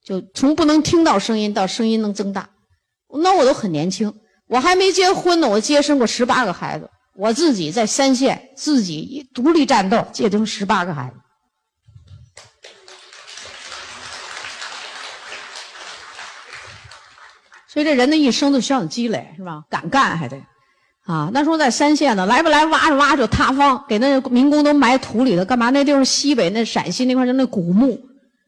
[0.04, 2.48] 就从不能听到声音到声音能增大。
[3.22, 4.12] 那我都很年轻，
[4.46, 11.16] 我还没结婚呢，我接生过十八个孩子，我自己在三线自己独立战斗，接生十八个孩子。
[17.72, 19.64] 所以这人的一生都需要积累，是吧？
[19.70, 20.36] 敢干还得，
[21.06, 25.70] 啊，那时候在三线呢，来不来挖着挖着塌方，给那民工都埋土里头，干嘛？
[25.70, 27.98] 那地方西北那陕西那块就那古墓，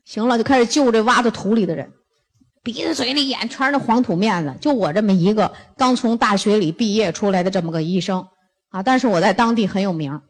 [0.04, 1.90] 行了，就开始救这挖到土里的人，
[2.62, 4.54] 鼻子嘴里眼全是那黄土面子。
[4.60, 8.26] 就我这么一个刚从大学里毕业出来的这么个医生，
[8.68, 10.20] 啊，但是我在当地很有名，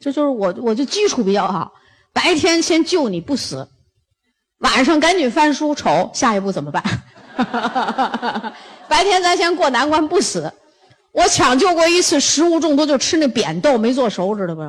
[0.00, 1.72] 这就是我我就基础比较好，
[2.14, 3.68] 白天先救你不死，
[4.60, 6.82] 晚上赶紧翻书瞅下一步怎么办。
[8.88, 10.52] 白天咱先过难关不死，
[11.12, 14.62] 我抢救过一次食物中毒，就吃那扁豆没做熟，知道不？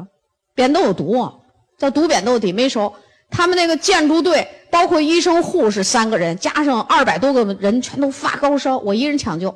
[0.56, 1.32] 扁豆有毒，
[1.78, 2.94] 叫毒扁豆底没熟。
[3.30, 9.56] 他们那个建筑队，包括医生、护士三个人，加上二百多个人，全都发高烧，我一人抢救。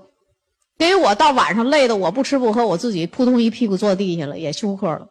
[0.77, 5.07] 给我到晚上累的我不吃不喝，我自己扑通一屁股坐地下了，也休克了。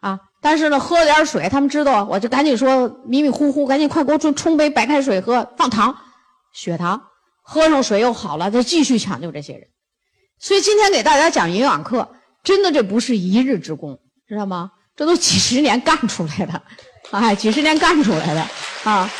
[0.00, 0.20] 啊！
[0.42, 5.94] 但是呢，喝了点水，他们知道，我就赶紧说迷迷糊糊，赶紧快给我冲冲杯白开水喝，放糖。
[6.54, 7.02] 血糖
[7.42, 9.68] 喝上水又好了，再继续抢救这些人。
[10.38, 12.08] 所以今天给大家讲营养课，
[12.42, 14.70] 真的这不是一日之功，知道吗？
[14.96, 16.62] 这都几十年干出来的，
[17.10, 18.46] 哎，几十年干出来的
[18.84, 19.10] 啊。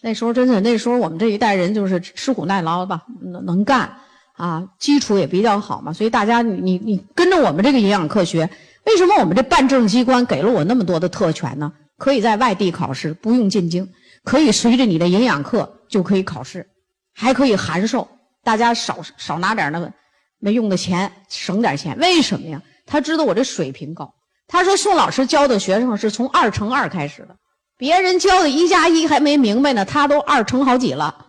[0.00, 3.98] 那时候真的，那时候我们这一代人就是吃苦耐劳吧，能能干
[4.34, 5.92] 啊，基础也比较好嘛。
[5.92, 8.50] 所以大家你你你跟着我们这个营养课学，
[8.84, 11.72] 为什么我们这办证机关给了我那么多的特权呢？
[11.96, 13.90] 可以在外地考试，不用进京，
[14.24, 16.68] 可以随着你的营养课就可以考试，
[17.14, 18.08] 还可以函授，
[18.44, 19.92] 大家少少拿点那个
[20.38, 21.98] 没用的钱，省点钱。
[21.98, 22.62] 为什么呀？
[22.86, 24.14] 他知道我这水平高。
[24.46, 27.36] 他说宋老师教的学生是从二乘二开始的，
[27.76, 31.26] 别人教的一加一还没明白呢，他都二乘好几了。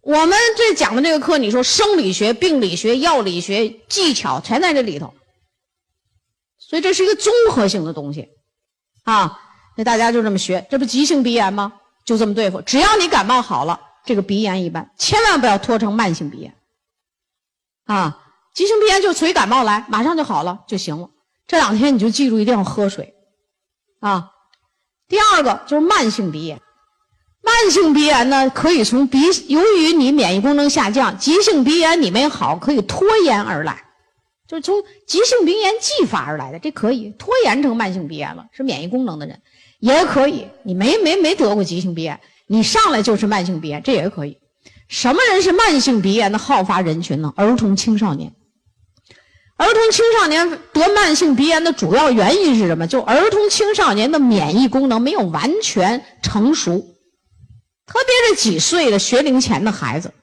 [0.00, 5.14] 我们这讲的这个课，你说生理学、病理学、药理学、技巧全在这里头，
[6.58, 8.30] 所以这是一个综合性的东西。
[9.04, 9.38] 啊，
[9.76, 11.72] 那大家就这么学，这不急性鼻炎吗？
[12.04, 16.54] 就这么对付，只要你感冒好了，这个鼻炎一般，千万不要拖成慢性鼻炎。
[17.84, 18.18] 啊，
[18.54, 21.08] 急性鼻炎就随感冒来，马上就好了就行了。
[21.46, 23.14] 这两天你就记住一定要喝水，
[24.00, 24.30] 啊。
[25.08, 26.60] 第二个就是慢性鼻炎，
[27.42, 33.84] 慢性鼻炎呢可以从鼻，由于你免疫功能下降，急性鼻炎你没好，可以拖延而来，
[34.48, 38.46] 就是从急性鼻炎继发而来的，这可以拖延成慢性鼻炎了。
[38.52, 39.40] 是免疫功能的人
[39.82, 44.38] 也可以，你没没没得过急性鼻炎，你上来就是慢性鼻炎，这也可以。
[44.86, 47.32] 什么人是慢性鼻炎的好发人群呢？
[47.36, 48.32] 儿童青少年。
[49.56, 52.86] 儿童青少年得慢性鼻炎的主要原因是什么？
[52.86, 56.78] 就儿童青少年的免疫功能没有完全成熟，
[57.84, 60.14] 特别是几岁的学龄前的孩子，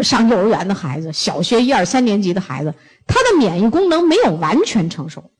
[0.00, 2.74] 上幼儿园的孩子，小学一二三年级的孩子，
[3.06, 5.30] 他的免疫功能没有完全成熟，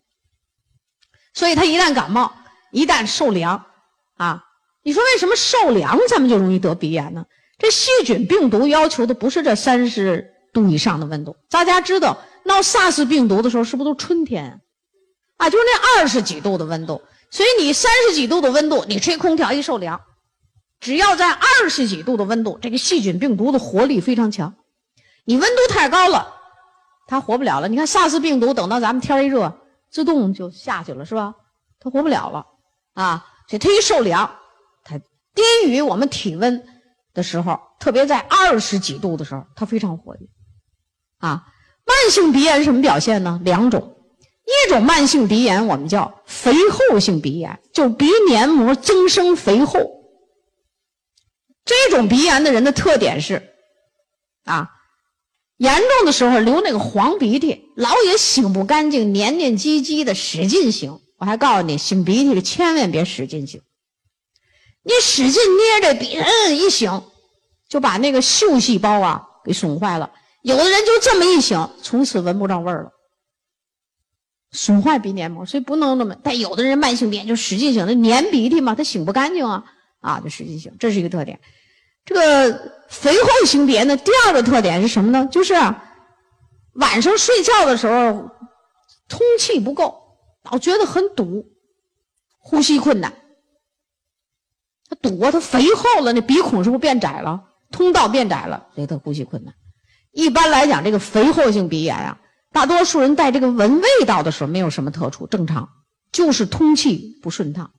[1.35, 2.35] 所以他一旦感冒，
[2.75, 3.65] 一旦受凉，
[4.17, 4.45] 啊，
[4.83, 7.25] 你说为什么受凉咱们就容易得鼻炎呢？
[7.57, 12.19] 这细菌病毒要求的不是这三十度以上的温度，大家知道。
[12.47, 14.61] 闹 SARS 病毒的时候，是不是都春天？
[15.39, 17.01] 啊，就是那二十几度的温度。
[17.31, 19.99] 所以你三十几度的温度，你吹空调一受凉，
[20.79, 24.55] 只要在二十几度的温度，这个细菌病毒的活力非常强。
[25.25, 26.35] 你温度太高了，
[27.07, 27.69] 它活不了了。
[27.69, 29.61] 你看 SARS 病毒，等到咱们天一热，
[29.91, 31.35] 自动就下去了，是吧？
[31.81, 32.45] 它活不了了
[32.95, 33.27] 啊。
[33.47, 34.39] 所以它一受凉，
[34.83, 36.65] 它低于我们体温
[37.13, 40.21] 的时候，特别在二十几度的时候，它非常活跃
[41.19, 41.47] 啊。
[41.87, 43.39] 慢性鼻炎什么表现呢？
[43.45, 43.97] 两种，
[44.47, 49.79] 一种慢性鼻炎我们叫肥厚性鼻炎，就鼻黏膜增生肥厚。
[51.67, 53.51] 这种鼻炎的人的特点是，
[54.45, 54.71] 啊，
[55.59, 61.01] 严重的时候流那个黄鼻涕，老也擤不干净，黏黏唧唧的，使劲擤。
[61.19, 63.61] 我还告诉你，擤鼻涕的千万别使劲擤，
[64.83, 67.03] 你使劲捏着鼻，嗯，一擤，
[67.69, 70.11] 就把那个嗅细胞啊给损坏了。
[70.43, 72.91] 有的人就这么一擤，从此闻不着味儿了，
[74.53, 76.15] 损坏鼻黏膜，所以不能那么。
[76.23, 79.65] 但有的人慢性鼻炎就使劲擤，那粘鼻涕嘛，他擤不干净啊，
[80.01, 81.41] 啊，就使劲擤，这是一个特点。
[82.05, 85.27] 这个肥厚型鼻炎的第二个特点是什么呢？
[85.33, 85.55] 就是
[86.75, 88.29] 晚上睡觉的时候
[89.09, 90.04] 通气不够，
[90.51, 91.47] 老觉得很堵，
[92.39, 93.13] 呼吸困难。
[94.89, 97.43] 他堵啊，他肥厚了，那鼻孔是不是变窄了？
[97.71, 99.55] 通道变窄了，所以他呼吸困难。
[100.13, 102.21] 一般来讲，这个肥厚性鼻炎啊，
[102.53, 105.69] 大多数人带这个闻味道的时候没有什么特殊，正常，
[106.13, 107.73] 就是通气不顺畅。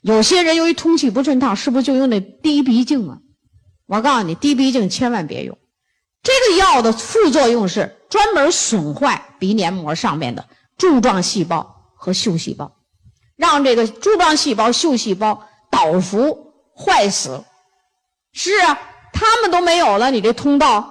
[0.00, 3.18] 有些人由于通气不顺畅，是不是就用那滴鼻镜啊？
[3.86, 5.58] 我告诉你，滴鼻镜千万别用。
[6.22, 10.48] 这个药的副作用是专门损坏鼻黏膜上面的
[10.78, 11.73] 柱状细胞
[12.04, 12.76] 和嗅细胞，
[13.34, 17.42] 让这个柱状细胞、嗅细胞倒伏坏死。
[18.34, 18.78] 是啊，
[19.10, 20.90] 他们都没有了，你这通道。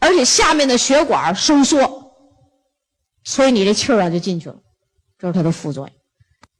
[0.00, 2.12] 而且下面的血管收缩，
[3.24, 4.56] 所以你这气儿啊就进去了，
[5.16, 5.96] 这是它的副作用。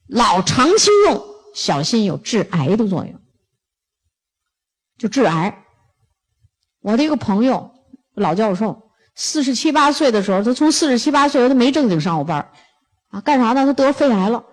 [0.07, 1.23] 老长期用，
[1.55, 3.21] 小心有致癌的作用，
[4.97, 5.63] 就致癌。
[6.81, 7.71] 我的一个朋友，
[8.15, 12.51] 老教授，四十七八岁的时候，他从四十七八岁他没正经上过班
[13.13, 13.65] 啊，干啥呢？
[13.67, 14.45] 他得肺癌了。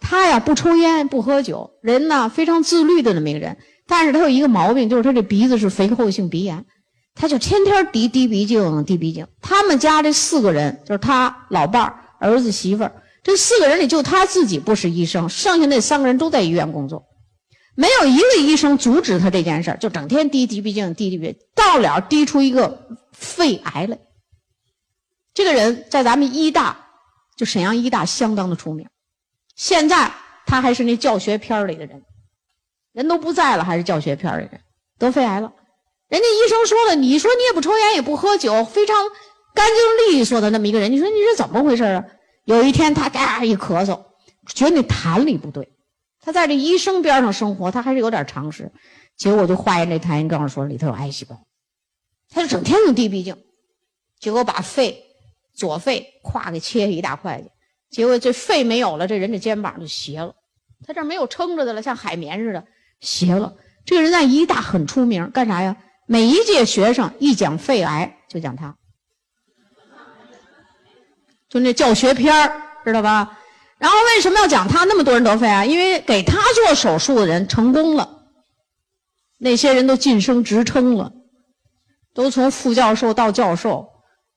[0.00, 6.64] 他呀不抽烟不喝酒，人呢非常自律的那么一个人，但是他有一个毛病，就是他这鼻子是肥厚性鼻炎。
[7.14, 9.26] 他就天天滴滴鼻镜，滴鼻镜。
[9.40, 17.04] 他们家这四个人，就是他老伴儿、儿子、媳妇儿，这四个人里就他自己不是医生，剩下那三个人都在医院工作，
[17.74, 23.98] 没有一个医生阻止他这件事儿，就整天滴滴鼻镜、滴滴鼻，到了滴出一个肺癌来。
[25.34, 26.81] 这个人在咱们医大，
[27.42, 28.88] 就沈阳医大相当的出名，
[29.56, 30.12] 现在
[30.46, 32.00] 他还是那教学片里的人，
[32.92, 34.60] 人都不在了，还是教学片里的人，
[34.96, 35.52] 得肺癌了。
[36.06, 38.96] 人家医生说了，你说你也不抽烟也不喝酒，非常
[39.54, 42.04] 干净利索的那么一个人，你说你是怎么回事啊？
[42.44, 44.00] 有一天他嘎一咳嗽，
[44.46, 45.72] 觉得那痰里不对。
[46.20, 48.70] 他在这医生边上生活，他还是有点常识。
[49.16, 51.44] 结果就化验这痰，告诉说里头有癌细胞。
[52.30, 53.36] 他就整天用滴鼻镜，
[54.20, 55.11] 结果把肺
[55.54, 57.50] 左肺咵给切下一大块去。
[57.90, 60.34] 结果这肺没有了，这人的肩膀就斜了，
[60.86, 62.64] 他这没有撑着的了，像海绵似的
[63.00, 63.54] 斜了。
[63.84, 65.76] 这个人在医大很出名，干啥呀？
[66.06, 68.76] 每一届学生一讲肺癌就讲他，
[71.48, 73.38] 就那教学片儿知道吧？
[73.78, 74.84] 然后为什么要讲他？
[74.84, 78.24] 那么多人得肺癌，因为给他做手术的人成功了，
[79.38, 81.12] 那些人都晋升职称了，
[82.14, 83.88] 都从副教授到教授，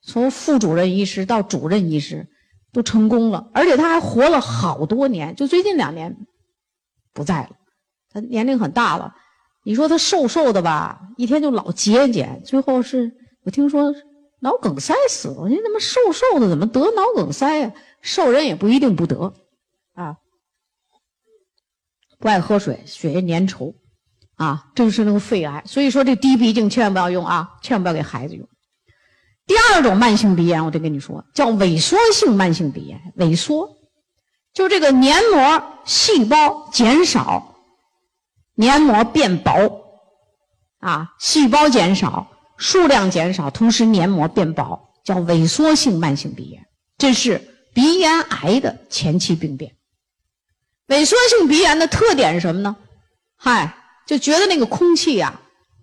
[0.06, 2.28] 从副主任医师到主任医师，
[2.72, 6.16] 都成功了，而且他还活了好多年，就最近两年
[7.12, 7.50] 不在了。
[8.10, 9.12] 他年龄很大了，
[9.64, 13.92] 你说他瘦瘦的吧，一天就老节俭，最后是我听说
[14.40, 15.48] 脑梗塞死了。
[15.48, 17.72] 你怎么瘦瘦的怎么得脑梗塞呀？
[18.00, 19.34] 瘦人也不一定不得
[19.94, 20.16] 啊。
[22.18, 23.74] 不爱喝水，血液粘稠，
[24.36, 25.64] 啊，这是那个肺癌。
[25.66, 28.48] 所以说这滴鼻镜千万不要用啊，千万不要给孩子用。
[29.46, 33.00] 第二种慢性鼻炎，我得跟你说，叫萎缩性慢性鼻炎。
[33.18, 33.76] 萎缩，
[34.52, 37.54] 就这个黏膜细胞减少，
[38.56, 39.52] 黏膜变薄，
[40.80, 46.66] 啊，细胞减少，数量减少，同时黏膜变薄，叫萎缩性慢性鼻炎。
[46.98, 47.40] 这是
[47.72, 49.76] 鼻咽癌的前期病变。
[50.88, 52.76] 萎缩性鼻炎的特点是什么呢？
[53.36, 55.40] 嗨，就觉得那个空气呀，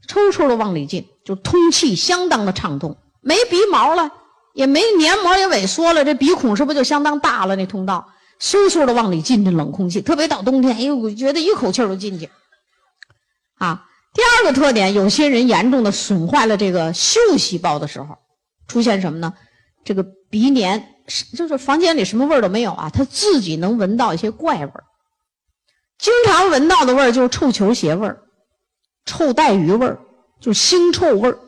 [0.07, 4.11] 抽抽的往里进，就通气相当的畅通，没鼻毛了，
[4.53, 7.55] 也没黏膜也萎缩了，这鼻孔是不是就相当大了？
[7.55, 8.07] 那通道
[8.39, 12.29] 嗖嗖的往里进这冷空气，特别到冬天，哎呦，我觉得一口气儿都进去。
[13.57, 18.17] 啊，第二个特点，有些人严重的损坏了这个嗅细胞的时候，
[18.67, 19.33] 出现什么呢？
[19.85, 20.85] 这个鼻黏，
[21.37, 24.83] 就是房间里什么味儿都没有啊，他自己能闻到一些怪味儿。
[25.97, 28.21] 经常闻到的味儿就是臭球鞋味儿、
[29.05, 29.99] 臭带鱼味儿，
[30.41, 31.39] 就腥臭味儿。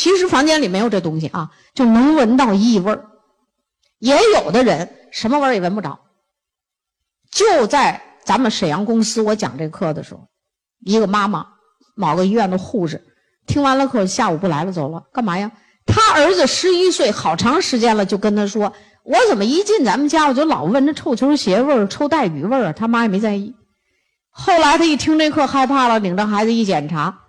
[0.00, 3.04] 其实房间里没有这东西啊，就能闻到异味儿。
[3.98, 6.00] 也有的人什么味儿也闻不着。
[7.30, 10.26] 就在咱们沈阳公司，我讲这课的时候，
[10.86, 11.48] 一个妈妈，
[11.94, 13.04] 某个医院的护士，
[13.46, 15.52] 听完了课下午不来了，走了，干嘛呀？
[15.84, 18.72] 他儿子十一岁，好长时间了，就跟他说
[19.04, 23.54] ：“我怎么一进咱们家，我就老闻着臭球鞋味儿、臭带鱼味儿？”他妈也没在意。
[24.30, 27.20] 后来他一听这课害怕了，领着孩子一检查，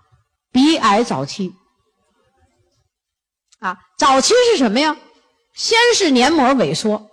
[0.53, 1.53] 鼻癌早期。
[4.01, 4.97] 早期是什么呀？
[5.53, 7.07] 先是黏膜萎缩。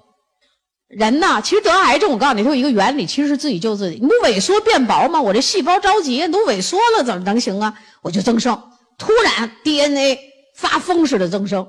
[0.89, 3.99] 人呐，其实得癌症，我告诉你，它有一个原理，其实是自己救自己。
[4.01, 5.21] 你不萎缩变薄吗？
[5.21, 7.79] 我这细胞着急，你都萎缩了，怎么能行啊？
[8.01, 8.59] 我就增生，
[8.97, 10.19] 突然 DNA
[10.57, 11.69] 发疯似的增生，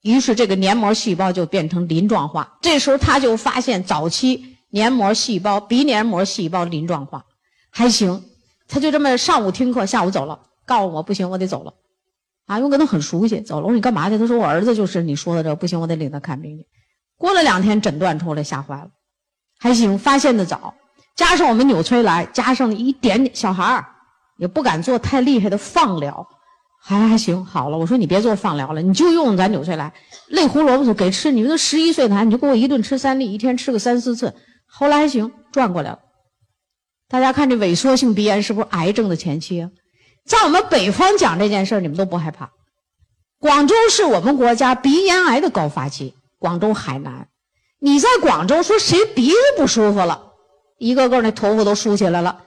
[0.00, 2.56] 于是这个黏膜细胞就变成鳞状化。
[2.62, 7.22] 这时候他就发现早期黏膜细胞、鼻黏膜细胞鳞状化。
[7.68, 8.24] 还行，
[8.66, 11.74] 他就这么上午听课，下午走了，告诉我不行，我得走了，
[12.46, 13.66] 啊，因为跟他很熟悉，走了。
[13.66, 14.18] 我说你干嘛去？
[14.18, 16.66] 他说我儿子就是你说的这，不行，我得领他看病去。
[17.16, 18.88] 过了两天诊断出来，吓坏了，
[19.58, 20.74] 还行，发现的早，
[21.16, 23.86] 加上我们纽崔莱，加上一点点小孩儿
[24.38, 26.26] 也不敢做太厉害的放疗，
[26.82, 27.78] 还还行，好了。
[27.78, 29.92] 我说你别做放疗了，你就用咱纽崔莱，
[30.28, 31.32] 类胡萝卜素给吃。
[31.32, 34.34] 你说都十一岁了，你就给我一顿吃三粒，一天吃个三四次。
[34.66, 36.00] 后来还行，转过来了。
[37.08, 39.70] 大家看这萎缩性鼻炎是不是癌症的前期啊？
[40.26, 42.50] 在我们北方讲这件事你们都不害怕。
[43.38, 47.28] 广州是我们国家鼻咽癌的高发期，广州、海南。
[47.78, 50.32] 你在广州说谁鼻子不舒服了，
[50.78, 52.40] 一个个那头发都竖起来了。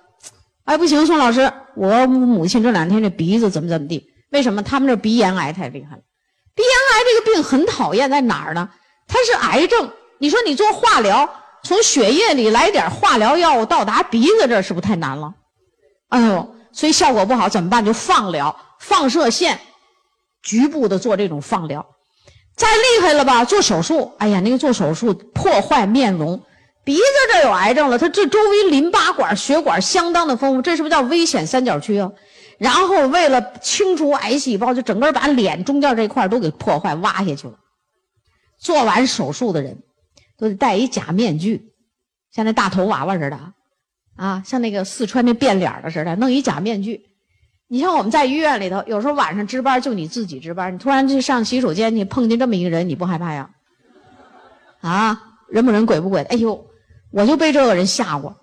[0.63, 4.09] 哎，不行，宋老师，我母亲这两天这鼻子怎么怎么地？
[4.31, 4.63] 为什么？
[4.63, 6.01] 他们这鼻咽癌太厉害了。
[6.55, 8.69] 鼻咽癌这个病很讨厌在哪儿呢？
[9.07, 9.91] 它是癌症。
[10.17, 11.29] 你说你做化疗。
[11.63, 15.33] 从血液里来点化疗药物到达鼻子这儿是不是太难了？
[16.07, 17.83] 哎呦，所以效果不好怎么办？
[17.83, 19.59] 就放疗、放射线，
[20.43, 21.83] 局部的做这种放疗。
[22.55, 23.43] 再厉害了吧？
[23.43, 26.39] 做手术，哎呀，那个做手术破坏面容，
[26.83, 27.01] 鼻子
[27.33, 32.11] 这有癌症了，它这周围淋巴管、血管相当的丰富，这是不是叫危险三角区啊？
[32.59, 37.55] 然后为了清除癌细胞，就整个把脸中间这块都给破坏挖下去了。
[38.59, 39.83] 做完手术的人。
[40.39, 41.73] 都得戴一假面具，
[42.31, 43.53] 像那大头娃娃似的，
[44.17, 47.01] 啊，像那个四川那变脸的似的，弄一假面具。
[47.69, 53.49] 你像我们在医院里头，有时候晚上值班就你自己值班，你突然去上洗手间，你碰见这么一个人，你不害怕呀？
[54.81, 56.29] 啊，人不人鬼不鬼的？
[56.29, 56.65] 哎呦，
[57.11, 58.35] 我就被这个人吓过，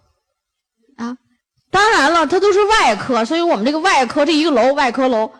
[0.96, 1.16] 啊，
[1.70, 5.32] 当然了，他都是外科，所以我们这个外科这一个楼外科楼，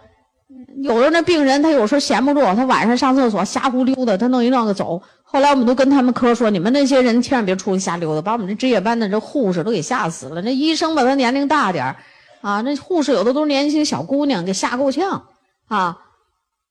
[0.83, 5.03] 有的那病人他有时候闲不住，他晚上上厕所瞎胡溜达，他弄一弄个走。
[5.23, 10.41] 后来我们都跟他们科说：“你们那些人千万别出去瞎溜达，把我们这值夜班的这护士都给吓死了。
[10.43, 11.97] 那医生吧，他年龄大点，
[12.41, 15.27] 啊，那护士有的都是年轻小姑娘，给吓够呛，
[15.67, 15.99] 啊，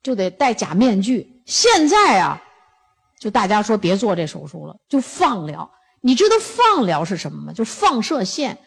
[0.01, 1.41] 就得戴假面具。
[1.45, 2.41] 现在啊，
[3.19, 5.69] 就大家说别做这手术了，就放疗。
[5.99, 7.53] 你知道放疗是什么吗？
[7.53, 8.57] 就放射线，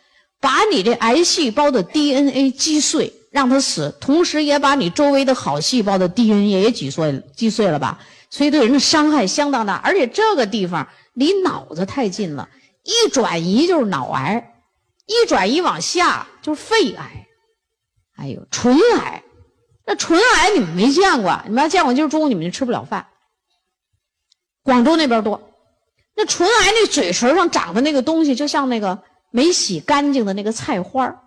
[0.41, 12.49] 把你这癌细胞的 DNA 击碎，让它死，同时也把你周围的好细胞的 DNA 也挤碎，击碎了吧。”所以对人的伤害相当大，而且这个地方离脑子太近了，
[12.83, 14.55] 一转移就是脑癌，
[15.05, 17.27] 一转移往下就是肺癌，
[18.17, 19.23] 哎呦唇癌。
[19.85, 23.07] 那唇癌你们没见过，你们要见过，今儿中午你们就吃不了饭。
[24.63, 25.53] 广州那边多，
[26.17, 31.23] 那唇癌那嘴唇上长的那个东西，就像那个没洗干净的那个菜花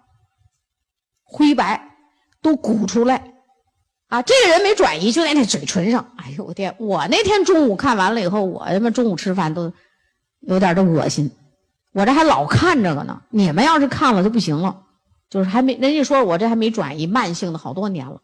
[1.24, 1.89] 灰白
[2.42, 3.24] 都鼓出来，
[4.08, 6.14] 啊，这个人没转移，就在那嘴唇上。
[6.18, 6.76] 哎呦我天！
[6.80, 9.72] 我那天中午看完了以后，我他妈中午吃饭都
[10.42, 11.32] 有点的恶心。
[11.94, 14.84] 我这还老看这个呢，你们要是看了就不行了，
[15.30, 18.22] 就是还没人家说我这还没转移，慢性的好多年了。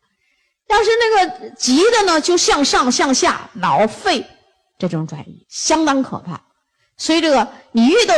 [0.70, 4.26] 要是那个急的呢，就向上向下，脑肺
[4.80, 6.42] 这种转移相当可怕。
[6.98, 8.16] 所以这个你遇到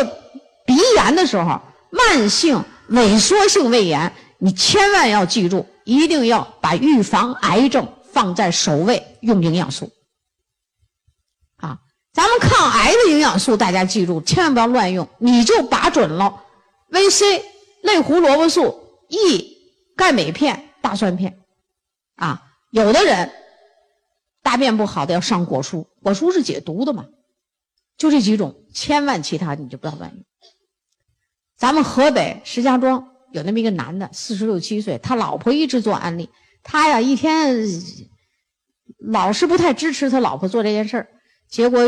[0.65, 9.89] 鼻炎的时候，慢性萎缩性胃炎，你千万要记住，一定要把预防癌症放在首位，用营养素。
[11.55, 11.79] 啊，
[12.11, 16.43] 咱们抗癌的营养素，大家记住，千万不要乱用，你就把准了
[16.91, 17.41] ：VC、
[17.83, 19.57] 类胡萝卜素、E、
[19.95, 21.39] 钙镁片、大蒜片。
[22.17, 23.31] 啊，有的人
[24.43, 27.05] 大便不好的要上果蔬，果蔬是解毒的嘛，
[27.97, 30.25] 就这几种，千万其他你就不要乱用。
[31.55, 36.29] 咱们河北石家庄有那么一个男的，四十六七岁，他老婆一直做安利，
[36.63, 37.55] 他呀一天
[38.97, 41.07] 老是不太支持他老婆做这件事儿，
[41.47, 41.81] 结果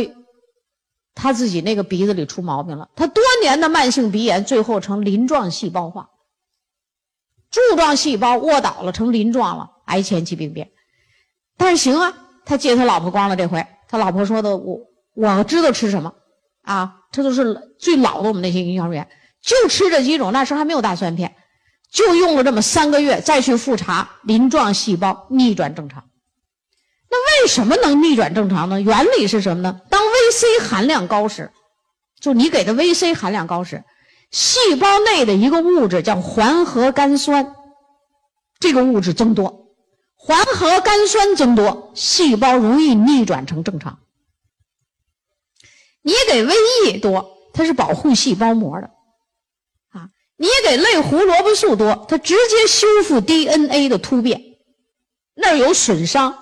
[1.13, 6.09] 他自己那个鼻子里出毛病了，他多年的慢性鼻炎最后成鳞状细胞化，
[7.51, 9.71] 柱状细胞卧倒了，成鳞状了。
[9.89, 10.69] 癌前期病变，
[11.57, 12.13] 但是行啊，
[12.45, 13.65] 他借他老婆光了这回。
[13.87, 14.79] 他老婆说的，我
[15.15, 16.13] 我知道吃什么
[16.61, 19.09] 啊，这都是最老的我们那些营销员，
[19.41, 20.31] 就吃这几种。
[20.31, 21.35] 那时候还没有大蒜片，
[21.91, 26.03] 就用了这么三个月，再去复查，鳞状细胞逆转正常。
[27.09, 28.79] 那为什么能逆转正常呢？
[28.79, 29.81] 原理是什么呢？
[29.89, 31.51] 当 VC 含量高时，
[32.19, 33.83] 就你给的 VC 含量高时，
[34.29, 37.55] 细胞内的一个物质叫环核苷酸，
[38.59, 39.65] 这个物质增多。
[40.15, 43.97] 环核苷酸增多，细胞容易逆转成正常。
[46.03, 48.91] 你给 VE 多，它是保护细胞膜的，
[50.41, 54.41] 你给类胡萝卜素多，它直接修复 DNA 的突变，
[55.35, 56.33] 那有损伤，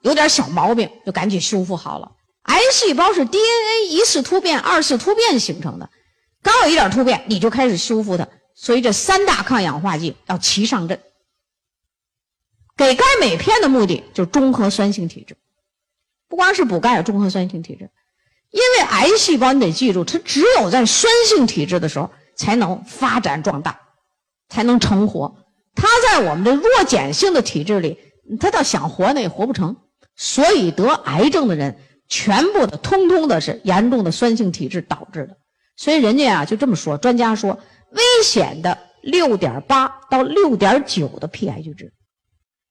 [0.00, 2.10] 有点小毛病就赶紧修复好了。
[2.42, 5.88] 癌细胞是 DNA 一次突变、二次突变形成的，
[6.42, 8.26] 刚有一点突变，你就开始修复它，
[8.56, 11.00] 所以这三大抗氧化剂要齐上阵。
[12.76, 15.36] 给钙镁片的目的就是中和酸性体质，
[16.28, 17.90] 不光是补钙，中和酸性体质。
[18.50, 23.80] 因为癌细胞你得记住，它只有在酸性体质的时候才能发展壮大，
[24.48, 25.36] 才能成活。
[25.74, 27.98] 它在我们的弱碱性的体质里，
[28.38, 29.76] 它倒想活呢也活不成。
[30.14, 31.78] 所以得癌症的人，
[32.08, 35.36] 全部的通通的是严重的酸性体质导致的。
[35.76, 37.58] 所以人家啊就这么说，专家说
[37.90, 41.92] 危险的六点八到六点九的 pH 值。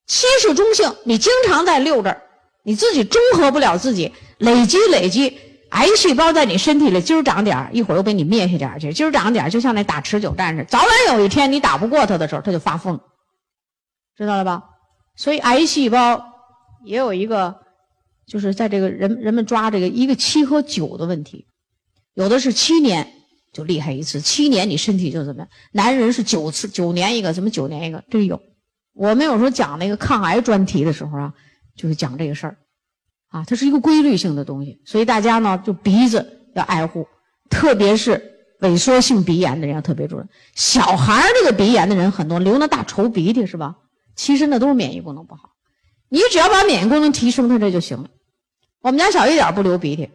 [0.06, 2.22] 七是中性，你经常在六这儿，
[2.64, 5.38] 你自己中和不了自己，累积累积，
[5.70, 10.88] 癌细胞在你身体里，今儿长点儿，一会儿又被你灭下点儿去，今儿长点儿，就像那打持久战似的，早晚
[11.18, 13.00] 有一天你打不过它的时候，它就发疯，
[14.16, 14.62] 知道了吧？
[15.16, 16.24] 所以癌细胞
[16.84, 17.56] 也有一个，
[18.26, 21.46] 就是在这个人人们抓这个一个七和九的问题，
[22.14, 23.12] 有的是七年
[23.52, 25.48] 就厉害一次，七年你身体就怎么样？
[25.72, 28.04] 男人是九次九年一个，怎么九年一个？
[28.10, 28.40] 这有。
[28.94, 31.34] 我们有时候讲那个抗癌专题的时候啊，
[31.76, 32.56] 就是讲这个事儿，
[33.36, 37.06] 啊，它是一个规律性的东西，所以大家呢就鼻子要爱护，
[37.50, 38.22] 特别是
[38.60, 40.22] 萎缩性鼻炎的人要特别注意。
[40.54, 43.74] 小孩儿这个鼻炎的人很多，流那大稠鼻涕是吧？
[44.14, 45.50] 其实那都是免疫功能不好，
[46.08, 48.08] 你只要把免疫功能提升，他这就行了。
[48.80, 50.08] 我们家小一点不流鼻涕，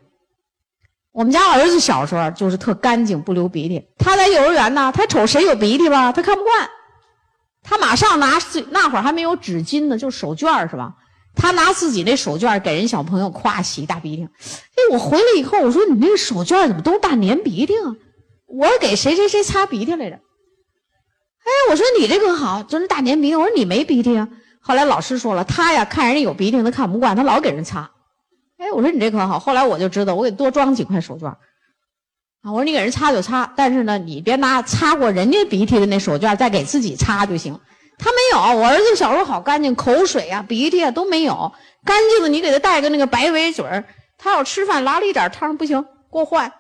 [1.12, 3.86] 我们家儿子小时候就是特干净，不流鼻涕。
[4.00, 6.68] 他在幼儿园呢，他瞅谁有鼻涕吧，他看不惯。
[7.62, 8.40] 他马上拿
[8.72, 10.96] 那会儿还没有纸巾呢，就手绢是吧？
[11.36, 14.24] 他拿自己那手绢给人小朋友夸洗大鼻涕。
[14.24, 17.96] 哎，我回来以后我说你那个手绢怎么都大粘鼻涕啊？
[18.48, 20.16] 我给谁谁谁擦鼻涕来着？
[20.16, 23.36] 哎，我说你这个好，就是大粘鼻涕。
[23.36, 24.28] 我说你没鼻涕啊？
[24.60, 27.90] 后来老师说了，他呀看人家有鼻涕他看不惯，他老给人擦。
[28.58, 29.40] 哎，我说你这可好。
[29.40, 31.28] 后来我就知道，我给多装几块手绢。
[31.28, 37.60] 啊，我说你给人擦就擦，但是呢，你别拿擦过人家鼻涕的那手绢再给自己擦就行。
[38.04, 41.54] 他没有，我儿子小时候好干净，口水啊、鼻涕啊都没有，
[41.86, 42.28] 干净的。
[42.28, 43.86] 你给他带个那个白围嘴儿，
[44.18, 46.52] 他要吃饭拉了一点汤不行，给我换。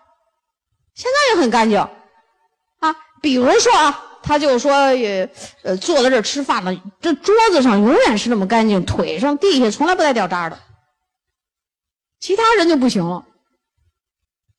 [0.93, 1.79] 现在也很干净，
[2.79, 5.27] 啊，比如说啊，他就说也
[5.63, 10.59] 呃坐在这儿吃饭了，这桌子上永远是那么干净，腿上、地下从来不带掉渣的。
[12.19, 13.25] 其他人就不行了，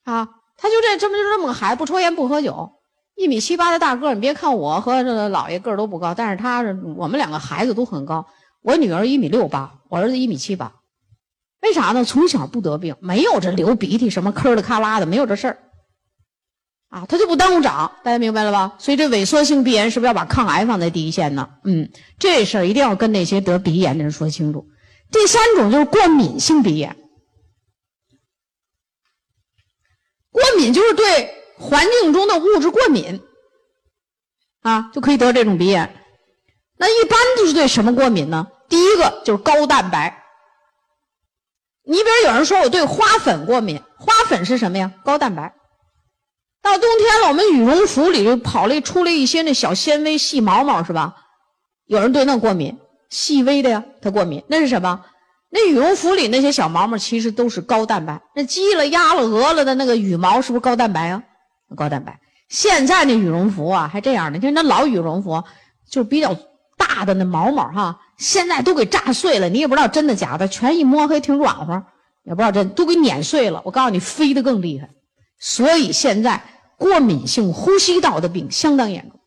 [0.02, 0.28] 啊。
[0.54, 2.70] 他就这这么就这么个孩子，不抽烟不喝酒，
[3.14, 6.62] 一米七八的大个你别看我和这个姥爷个儿都不高，但是他
[6.96, 8.26] 我们两个孩子都很高。
[8.62, 10.72] 我女儿一米六八，我儿子一米七八。
[11.60, 12.04] 为啥呢？
[12.04, 15.58] 从小不得病，没有这流鼻涕什么磕的咔啦的，没有这事儿。
[16.88, 18.74] 啊，他就不耽误长，大家明白了吧？
[18.78, 21.48] 所以这萎缩性鼻炎是不是要把抗癌放在第一线呢？
[21.64, 24.66] 嗯，这事儿一定要跟那些得鼻炎的人说清楚。
[25.10, 26.96] 第三种就是过敏性鼻炎，
[30.30, 33.22] 过敏就是对环境中的物质过敏，
[34.62, 35.94] 啊，就可以得这种鼻炎。
[36.76, 38.48] 那一般都是对什么过敏呢？
[38.68, 40.24] 第一个就是高蛋白。
[41.84, 44.92] 你比如有人说我对花粉过敏，花粉是什么呀？
[45.04, 45.54] 高蛋白。
[46.60, 51.14] 到冬天了，我们羽绒服里就跑了出来一些那小纤维细毛毛，是吧？
[51.86, 54.42] 有人对那过敏，细微的呀，他过敏。
[54.48, 55.04] 那是什么？
[55.50, 58.20] 那羽绒服里那些小毛毛其实都是高蛋白。
[58.34, 61.22] 那鸡了、鸭了、鹅了的那个羽毛是不是高蛋白啊？
[61.74, 62.20] 高蛋白。
[62.48, 65.42] 现在那羽绒服啊，还这样的，就是那老羽绒服，
[65.88, 66.36] 就比较
[66.76, 71.84] 大的那毛毛哈，现在都给炸碎了，你也不知道真的假的，全一摸还挺软和，
[72.24, 73.62] 也不知道真都给碾碎了。
[73.64, 74.90] 我告诉你，飞得更厉害。
[75.38, 76.42] 所以现在。
[76.78, 79.20] 过敏性呼吸道的病相当严重。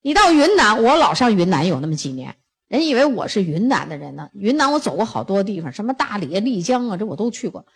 [0.00, 2.36] 你到云南，我老上云南有那么几年，
[2.68, 4.30] 人以为我是云南的人呢。
[4.32, 7.66] 云南我走过好多地方，什么大理、丽江啊，这我都去过。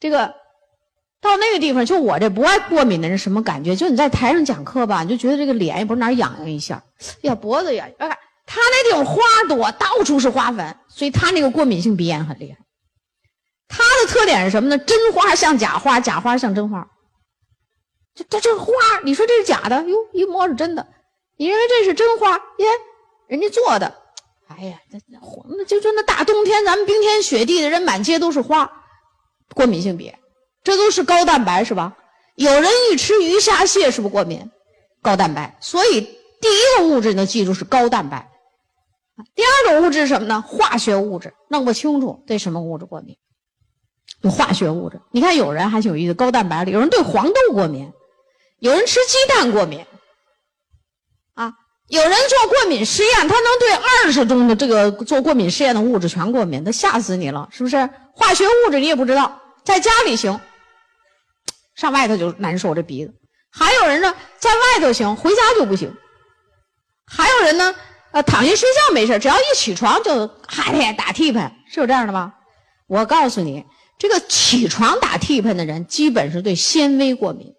[0.00, 0.32] 这个
[1.22, 3.76] 到那个地方，就我这不爱过敏的人什么感觉？
[3.76, 6.82] 就你在台上讲课吧，你就觉得这个脸也不是哪痒痒一下，
[7.22, 7.88] 呀脖子痒。
[7.98, 8.08] 哎，
[8.44, 12.58] 他那地方花多，到处是花粉，所以他那个过敏性鼻炎很厉害。
[13.68, 14.76] 他的特点是什么呢？
[14.76, 16.86] 真花像假花，假花像真花。
[18.14, 19.82] 这这这花，你说这是假的？
[19.84, 20.86] 哟，一摸是真的。
[21.38, 22.32] 你认为这是真花？
[22.32, 22.66] 耶，
[23.28, 23.94] 人家做的。
[24.48, 25.18] 哎呀，那那
[25.56, 28.70] 那就说那大冬天，咱们冰天雪地的人满街都是花，
[29.54, 30.18] 过敏性鼻炎，
[30.62, 31.96] 这都是高蛋白是吧？
[32.36, 34.50] 有人一吃鱼虾蟹是不是过敏？
[35.02, 35.56] 高蛋白。
[35.60, 38.30] 所以第一个物质呢，记住是高蛋白。
[39.34, 40.42] 第二种物质什么呢？
[40.42, 43.16] 化学物质，弄不清楚对什么物质过敏？
[44.22, 45.00] 有化学物质。
[45.10, 47.92] 你看有人还挺有意思，高蛋白里有人对黄豆过敏。
[48.58, 49.84] 有人吃鸡蛋过敏，
[51.34, 51.52] 啊，
[51.88, 57.76] 有人做过敏试验，他能对二十种的这个做过敏试验的物质全过敏，他吓死你了，是不是？
[58.14, 60.40] 化学物质你也不知道，在家里行，
[61.74, 63.14] 上外头就难受这鼻子。
[63.50, 65.94] 还有人呢，在外头行，回家就不行。
[67.06, 67.74] 还有人呢，
[68.12, 72.32] 呃，躺下睡觉没事，只要一起床就哈天打嚏喷，是有这样的吗？
[72.86, 73.64] 我告诉你，
[73.98, 77.52] 这个起床打嚏喷的人，基本是对纤维过敏。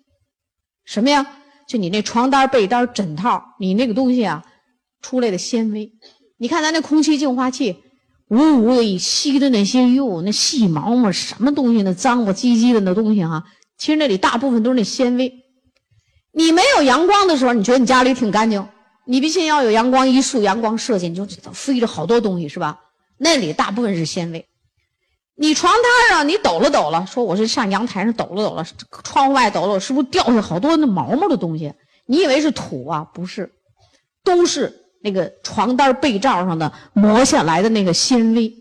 [0.86, 1.26] 什么呀？
[1.68, 4.44] 就你那床单、被单、枕套，你那个东西啊，
[5.02, 5.92] 出来的纤维。
[6.38, 7.78] 你看咱那空气净化器，
[8.30, 13.44] 呜呜的吸的那些哟，那细毛毛什么东西，那脏不唧唧的那东西哈，
[13.78, 15.34] 其实那里大部分都是那纤维。
[16.32, 18.68] 你没有阳光的时候，你觉得你家里挺干净。
[19.06, 22.80] 你必须要有阳光，一束阳光射进，你就飞着好多东西，是吧？
[23.18, 24.46] 那里大部分是纤维。
[25.36, 28.66] 你床单上你抖了抖了，说我是上阳台上抖了抖了，
[29.04, 31.74] 窗户外抖了，是不是掉下好多那毛毛的东西？
[32.06, 33.04] 你以为是土啊？
[33.14, 33.52] 不是，
[34.24, 38.54] 都是那个床单被罩上的磨下来的那个纤维。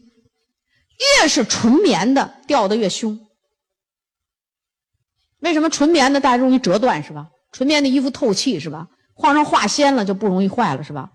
[1.21, 3.19] 越是纯棉的，掉的越凶。
[5.43, 7.28] 为什么纯棉的大家容易折断是吧？
[7.51, 8.88] 纯棉的衣服透气是吧？
[9.12, 11.11] 换上化纤了就不容易坏了是吧？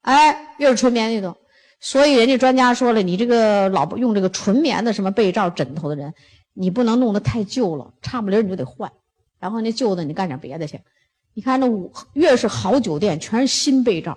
[0.00, 1.36] 哎，越是纯棉的都。
[1.80, 6.14] 所以人家专家说了，你这个老用这个纯棉的什么被罩、枕头的人，
[6.54, 8.90] 你不能弄得太旧了，差不离你就得换。
[9.38, 10.80] 然后那旧的你干点别的去。
[11.34, 14.14] 你看那五越是好酒店，全是新被罩；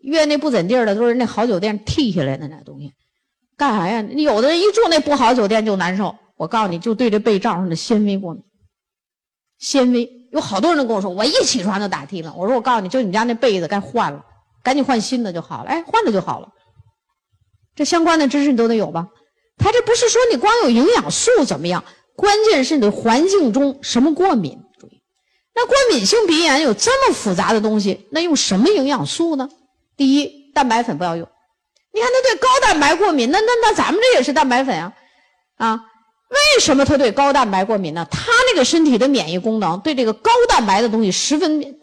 [0.00, 2.92] 越那不怎地儿的，都是那好酒店剃下来的那东西。
[3.56, 4.02] 干啥呀？
[4.02, 6.16] 你有的人一住那不好酒店就难受。
[6.36, 8.42] 我告诉你就对这被罩上的纤维过敏。
[9.58, 12.32] 纤维有好多人都跟我说，我一起床就打嚏了。
[12.36, 14.24] 我说我告诉你就你家那被子该换了，
[14.62, 15.70] 赶紧换新的就好了。
[15.70, 16.48] 哎，换了就好了。
[17.74, 19.08] 这相关的知识你都得有吧？
[19.58, 21.82] 他这不是说你光有营养素怎么样？
[22.14, 24.58] 关键是你环境中什么过敏？
[24.78, 25.02] 注意，
[25.54, 29.48] 那过敏性鼻炎有这么复杂的东西，那用什么营养素呢？
[29.96, 31.26] 第一，蛋白粉不要用。
[31.92, 34.92] 你看他对高蛋白过敏，那那那咱们这也是蛋白粉啊
[35.56, 35.80] 啊？
[36.28, 38.06] 为什么他对高蛋白过敏呢？
[38.10, 41.78] 他那个身体的免疫功能对这个高蛋白的东西十分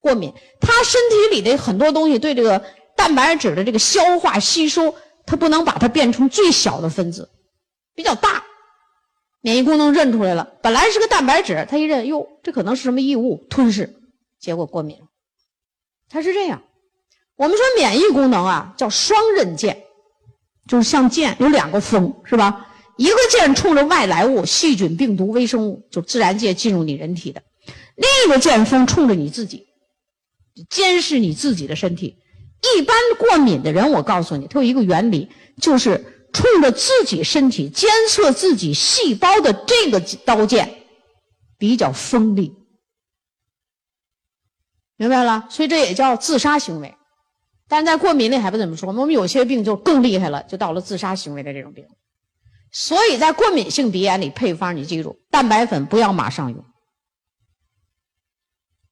[0.00, 2.64] 过敏，他身体里的很多东西对这个。
[2.96, 4.94] 蛋白质的这个消化吸收，
[5.26, 7.28] 它不能把它变成最小的分子，
[7.92, 8.44] 比较大，
[9.40, 13.96] 免疫功能认出来了，本来是个蛋白质，他一认，哟，这可能是什么异物，吞噬，
[14.38, 15.06] 结果过敏了。
[16.08, 16.62] 它是这样，
[17.34, 19.82] 我们说免疫功能啊叫双刃剑，
[20.68, 22.68] 就是像剑有两个锋，是吧？
[22.96, 27.40] 一个剑冲着外来物，细菌、病毒、微生物，就自然界进入你人体的；
[27.96, 29.66] 另一个剑锋冲着你自己，
[30.70, 32.18] 监视你自己的身体。
[32.76, 35.28] 一般过敏的人，我告诉你，他有一个原理，
[35.60, 40.74] 就是冲着自己身体监测自己细胞的这个刀剑
[41.58, 42.54] 比较锋利，
[44.96, 45.46] 明白了？
[45.50, 46.94] 所以这也叫自杀行为。
[47.68, 51.84] 但在过敏里还不怎么说，我们有些病就更厉害了，就到了自杀行为的这种病。
[52.76, 56.64] 所以在过敏性鼻炎里，配方你记住，蛋白粉不要马上用，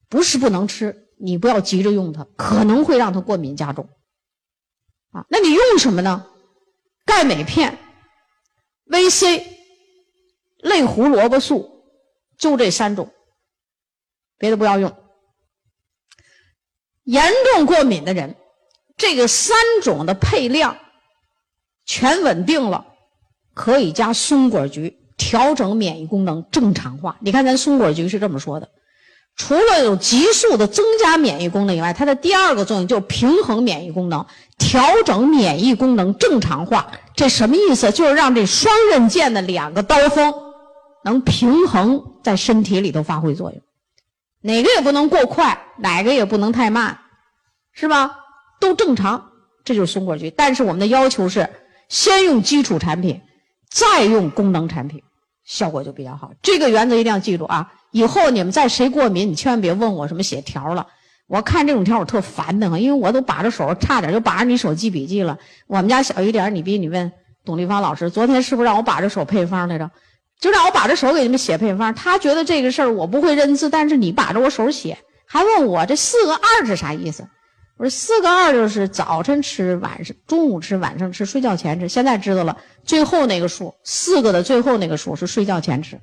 [0.07, 3.89] 不是不能吃，你不要急着用它，可能会让它过敏加重。
[5.11, 6.25] 啊，那你用什么呢？
[7.05, 7.77] 钙镁片、
[8.87, 9.43] VC、
[10.59, 11.83] 类胡萝卜素，
[12.37, 13.13] 就这三种，
[14.37, 14.95] 别的不要用。
[17.03, 18.37] 严重过敏的人，
[18.95, 20.77] 这个三种的配量
[21.85, 22.92] 全稳定了。
[23.53, 27.17] 可以加松果菊，调整免疫功能正常化。
[27.21, 28.69] 你看，咱松果菊是这么说的：
[29.35, 34.25] 除了有急速的增加免疫功能以外，它的第二个作用就是平衡免疫功能，
[34.57, 36.91] 调整免疫功能正常化。
[37.15, 37.91] 这什么意思？
[37.91, 40.33] 就是让这双刃剑的两个刀锋
[41.03, 43.61] 能平衡在身体里头发挥作用，
[44.41, 46.97] 哪个也不能过快，哪个也不能太慢，
[47.71, 48.17] 是吧？
[48.59, 49.31] 都正常，
[49.63, 50.31] 这就是松果菊。
[50.31, 51.49] 但是我们的要求是，
[51.89, 53.21] 先用基础产品。
[53.73, 55.01] 再用功能产品，
[55.43, 56.31] 效果就比较好。
[56.43, 57.73] 这个原则一定要记住啊！
[57.91, 60.87] 以后你们再谁过敏，你千万别问我什么写条了。
[61.27, 65.39] 我看这种条我特烦的很，因为我都把着手，差点就把着你手记笔记了。
[65.65, 67.11] 我们家小一点，你比你问
[67.43, 69.89] 董丽芳老师，昨天是不是让我把着手配方来着？
[70.39, 71.95] 就让我把着手给你们写配方。
[71.95, 77.27] 他觉得这个事儿我不会认字，但是你把着我手写，还问我这四个二是啥意思？
[77.75, 81.89] 我说四个二就是早晨吃，晚上中午吃，晚上吃，睡觉前吃。
[81.89, 85.99] 现在知道了，最后那个数四个的最后那个数是睡觉前吃。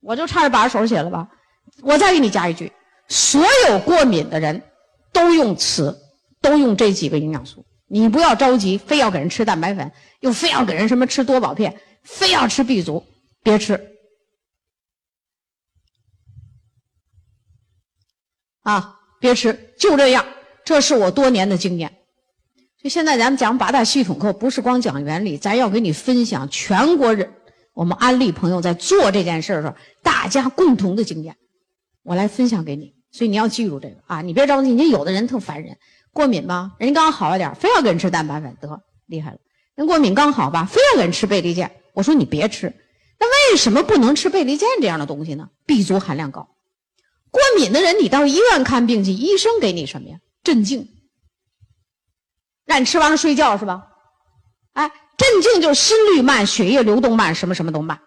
[0.00, 1.28] 我就差点把手写了吧。
[1.82, 2.70] 我再给你加一句：
[3.08, 4.62] 所有过敏的人
[5.12, 5.98] 都用此，
[6.42, 7.64] 都用这几个营养素。
[7.86, 9.90] 你不要着急，非要给人吃蛋白粉，
[10.20, 13.06] 又非要给人什么吃多宝片，非要吃 B 族，
[13.42, 13.96] 别吃。
[18.60, 18.92] 啊。
[19.18, 20.24] 别吃，就这样。
[20.64, 21.92] 这是我多年的经验。
[22.82, 27.32] 就现在咱们讲八大系统课，不是光讲原理，咱要给你分享全国人
[27.72, 31.36] 我们安利朋友在做这件事的时候，大家共同的经验，
[32.02, 32.94] 我来分享给你。
[33.12, 34.72] 所以你要记住这个啊，你别着急。
[34.72, 35.76] 你有的人特烦人，
[36.12, 39.38] 过敏吧，人刚好一点，非要给人吃蛋白粉，得厉害了。
[39.74, 42.74] 人过敏刚好吧，非要给人吃贝利健，我说你别吃。
[43.18, 46.48] 那为什么不能吃贝利健这样的东西呢？B 族含量高。
[47.30, 50.18] 过敏的人，你到医院看病去，医生给你什么呀？
[50.42, 50.88] 镇静，
[52.64, 53.88] 让你吃完了睡觉是吧？
[54.72, 58.00] 哎，镇静就是心率慢，血液流动慢，什么什么都慢。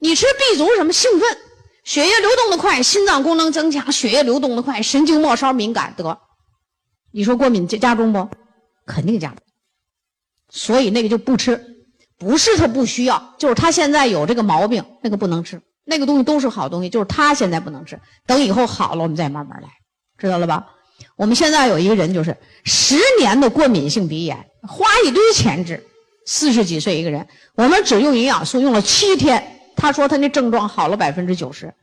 [0.00, 1.38] 你吃 B 族什么兴奋，
[1.84, 6.20] 血液流动的快，心脏功能增强，血液流动的快，神经末梢敏感得。
[7.12, 8.28] 你说过敏加加重不？
[8.84, 9.38] 肯定加重。
[10.50, 11.64] 所以那个就不吃，
[12.18, 15.62] 不是他不需要，就是他现在有这个毛病，那个不能吃。
[15.92, 19.68] 那个东西都是好东西，就是他现在不能吃，等以后好了，我们再慢慢来，
[20.16, 20.66] 知道了吧？
[21.16, 22.34] 我们现在有一个人，就是
[22.64, 24.34] 十年的过敏性鼻炎，
[24.66, 25.84] 花一堆钱治，
[26.26, 31.74] 四十几岁一个人，我们只用营养素用了七天，他说他那症状好了百分之九十，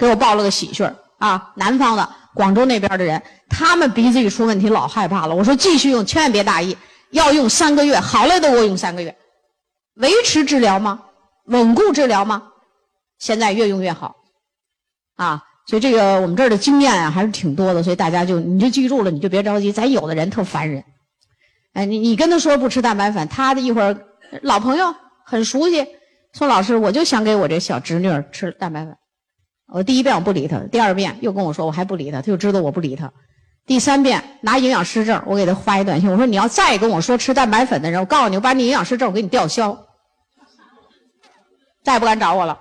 [0.00, 0.84] 给我报了个喜讯
[1.18, 1.52] 啊！
[1.54, 6.76] 南方的广州那边的人，他们鼻子一出问题老害怕了，我说继续用，千万别大意，
[7.10, 9.16] 要用三个月，好了都给我用三个月，
[9.96, 11.00] 维持治疗吗？
[11.46, 12.42] 稳固治疗吗？
[13.18, 14.16] 现在越用越好，
[15.16, 19.72] 啊，所以这个我们这儿的经验啊还是挺多的，所以大家就你就记住了，你就别着急。
[19.72, 20.84] 咱有的人特烦人，
[21.72, 23.98] 哎，你你跟他说不吃蛋白粉，他的一会儿
[24.42, 24.94] 老朋友
[25.24, 25.84] 很熟悉，
[26.32, 28.96] 说老师我就想给我这小侄女吃蛋白粉，
[29.72, 33.12] 我第一遍我不理他，第二遍又跟我说我还不理他，他就知道我不理他，
[33.66, 39.76] 第三遍拿营养师证我给他发一短信，我说你要再跟我说吃蛋白粉的人，我告诉你我把你营养师证我给你吊销，
[41.82, 42.58] 再也不敢找我了。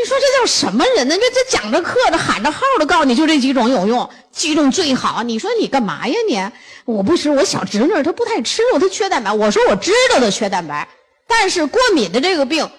[0.00, 1.16] 你说这叫什么人呢？
[1.18, 5.24] 这这讲着课的喊着号的告诉你就这几种有用，几种最好。
[5.24, 6.40] 你说你干嘛呀你？
[6.84, 9.32] 我不吃，我小侄女她不太吃肉，她缺蛋白。
[9.32, 10.88] 我说我知道她缺蛋白，
[11.26, 12.70] 但是过敏的这个病，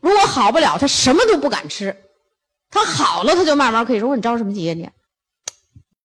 [0.00, 1.96] 如果好不了，她什么都不敢吃。
[2.70, 4.14] 她好了，她就慢慢可以说。
[4.14, 4.88] 你着什么急呀你？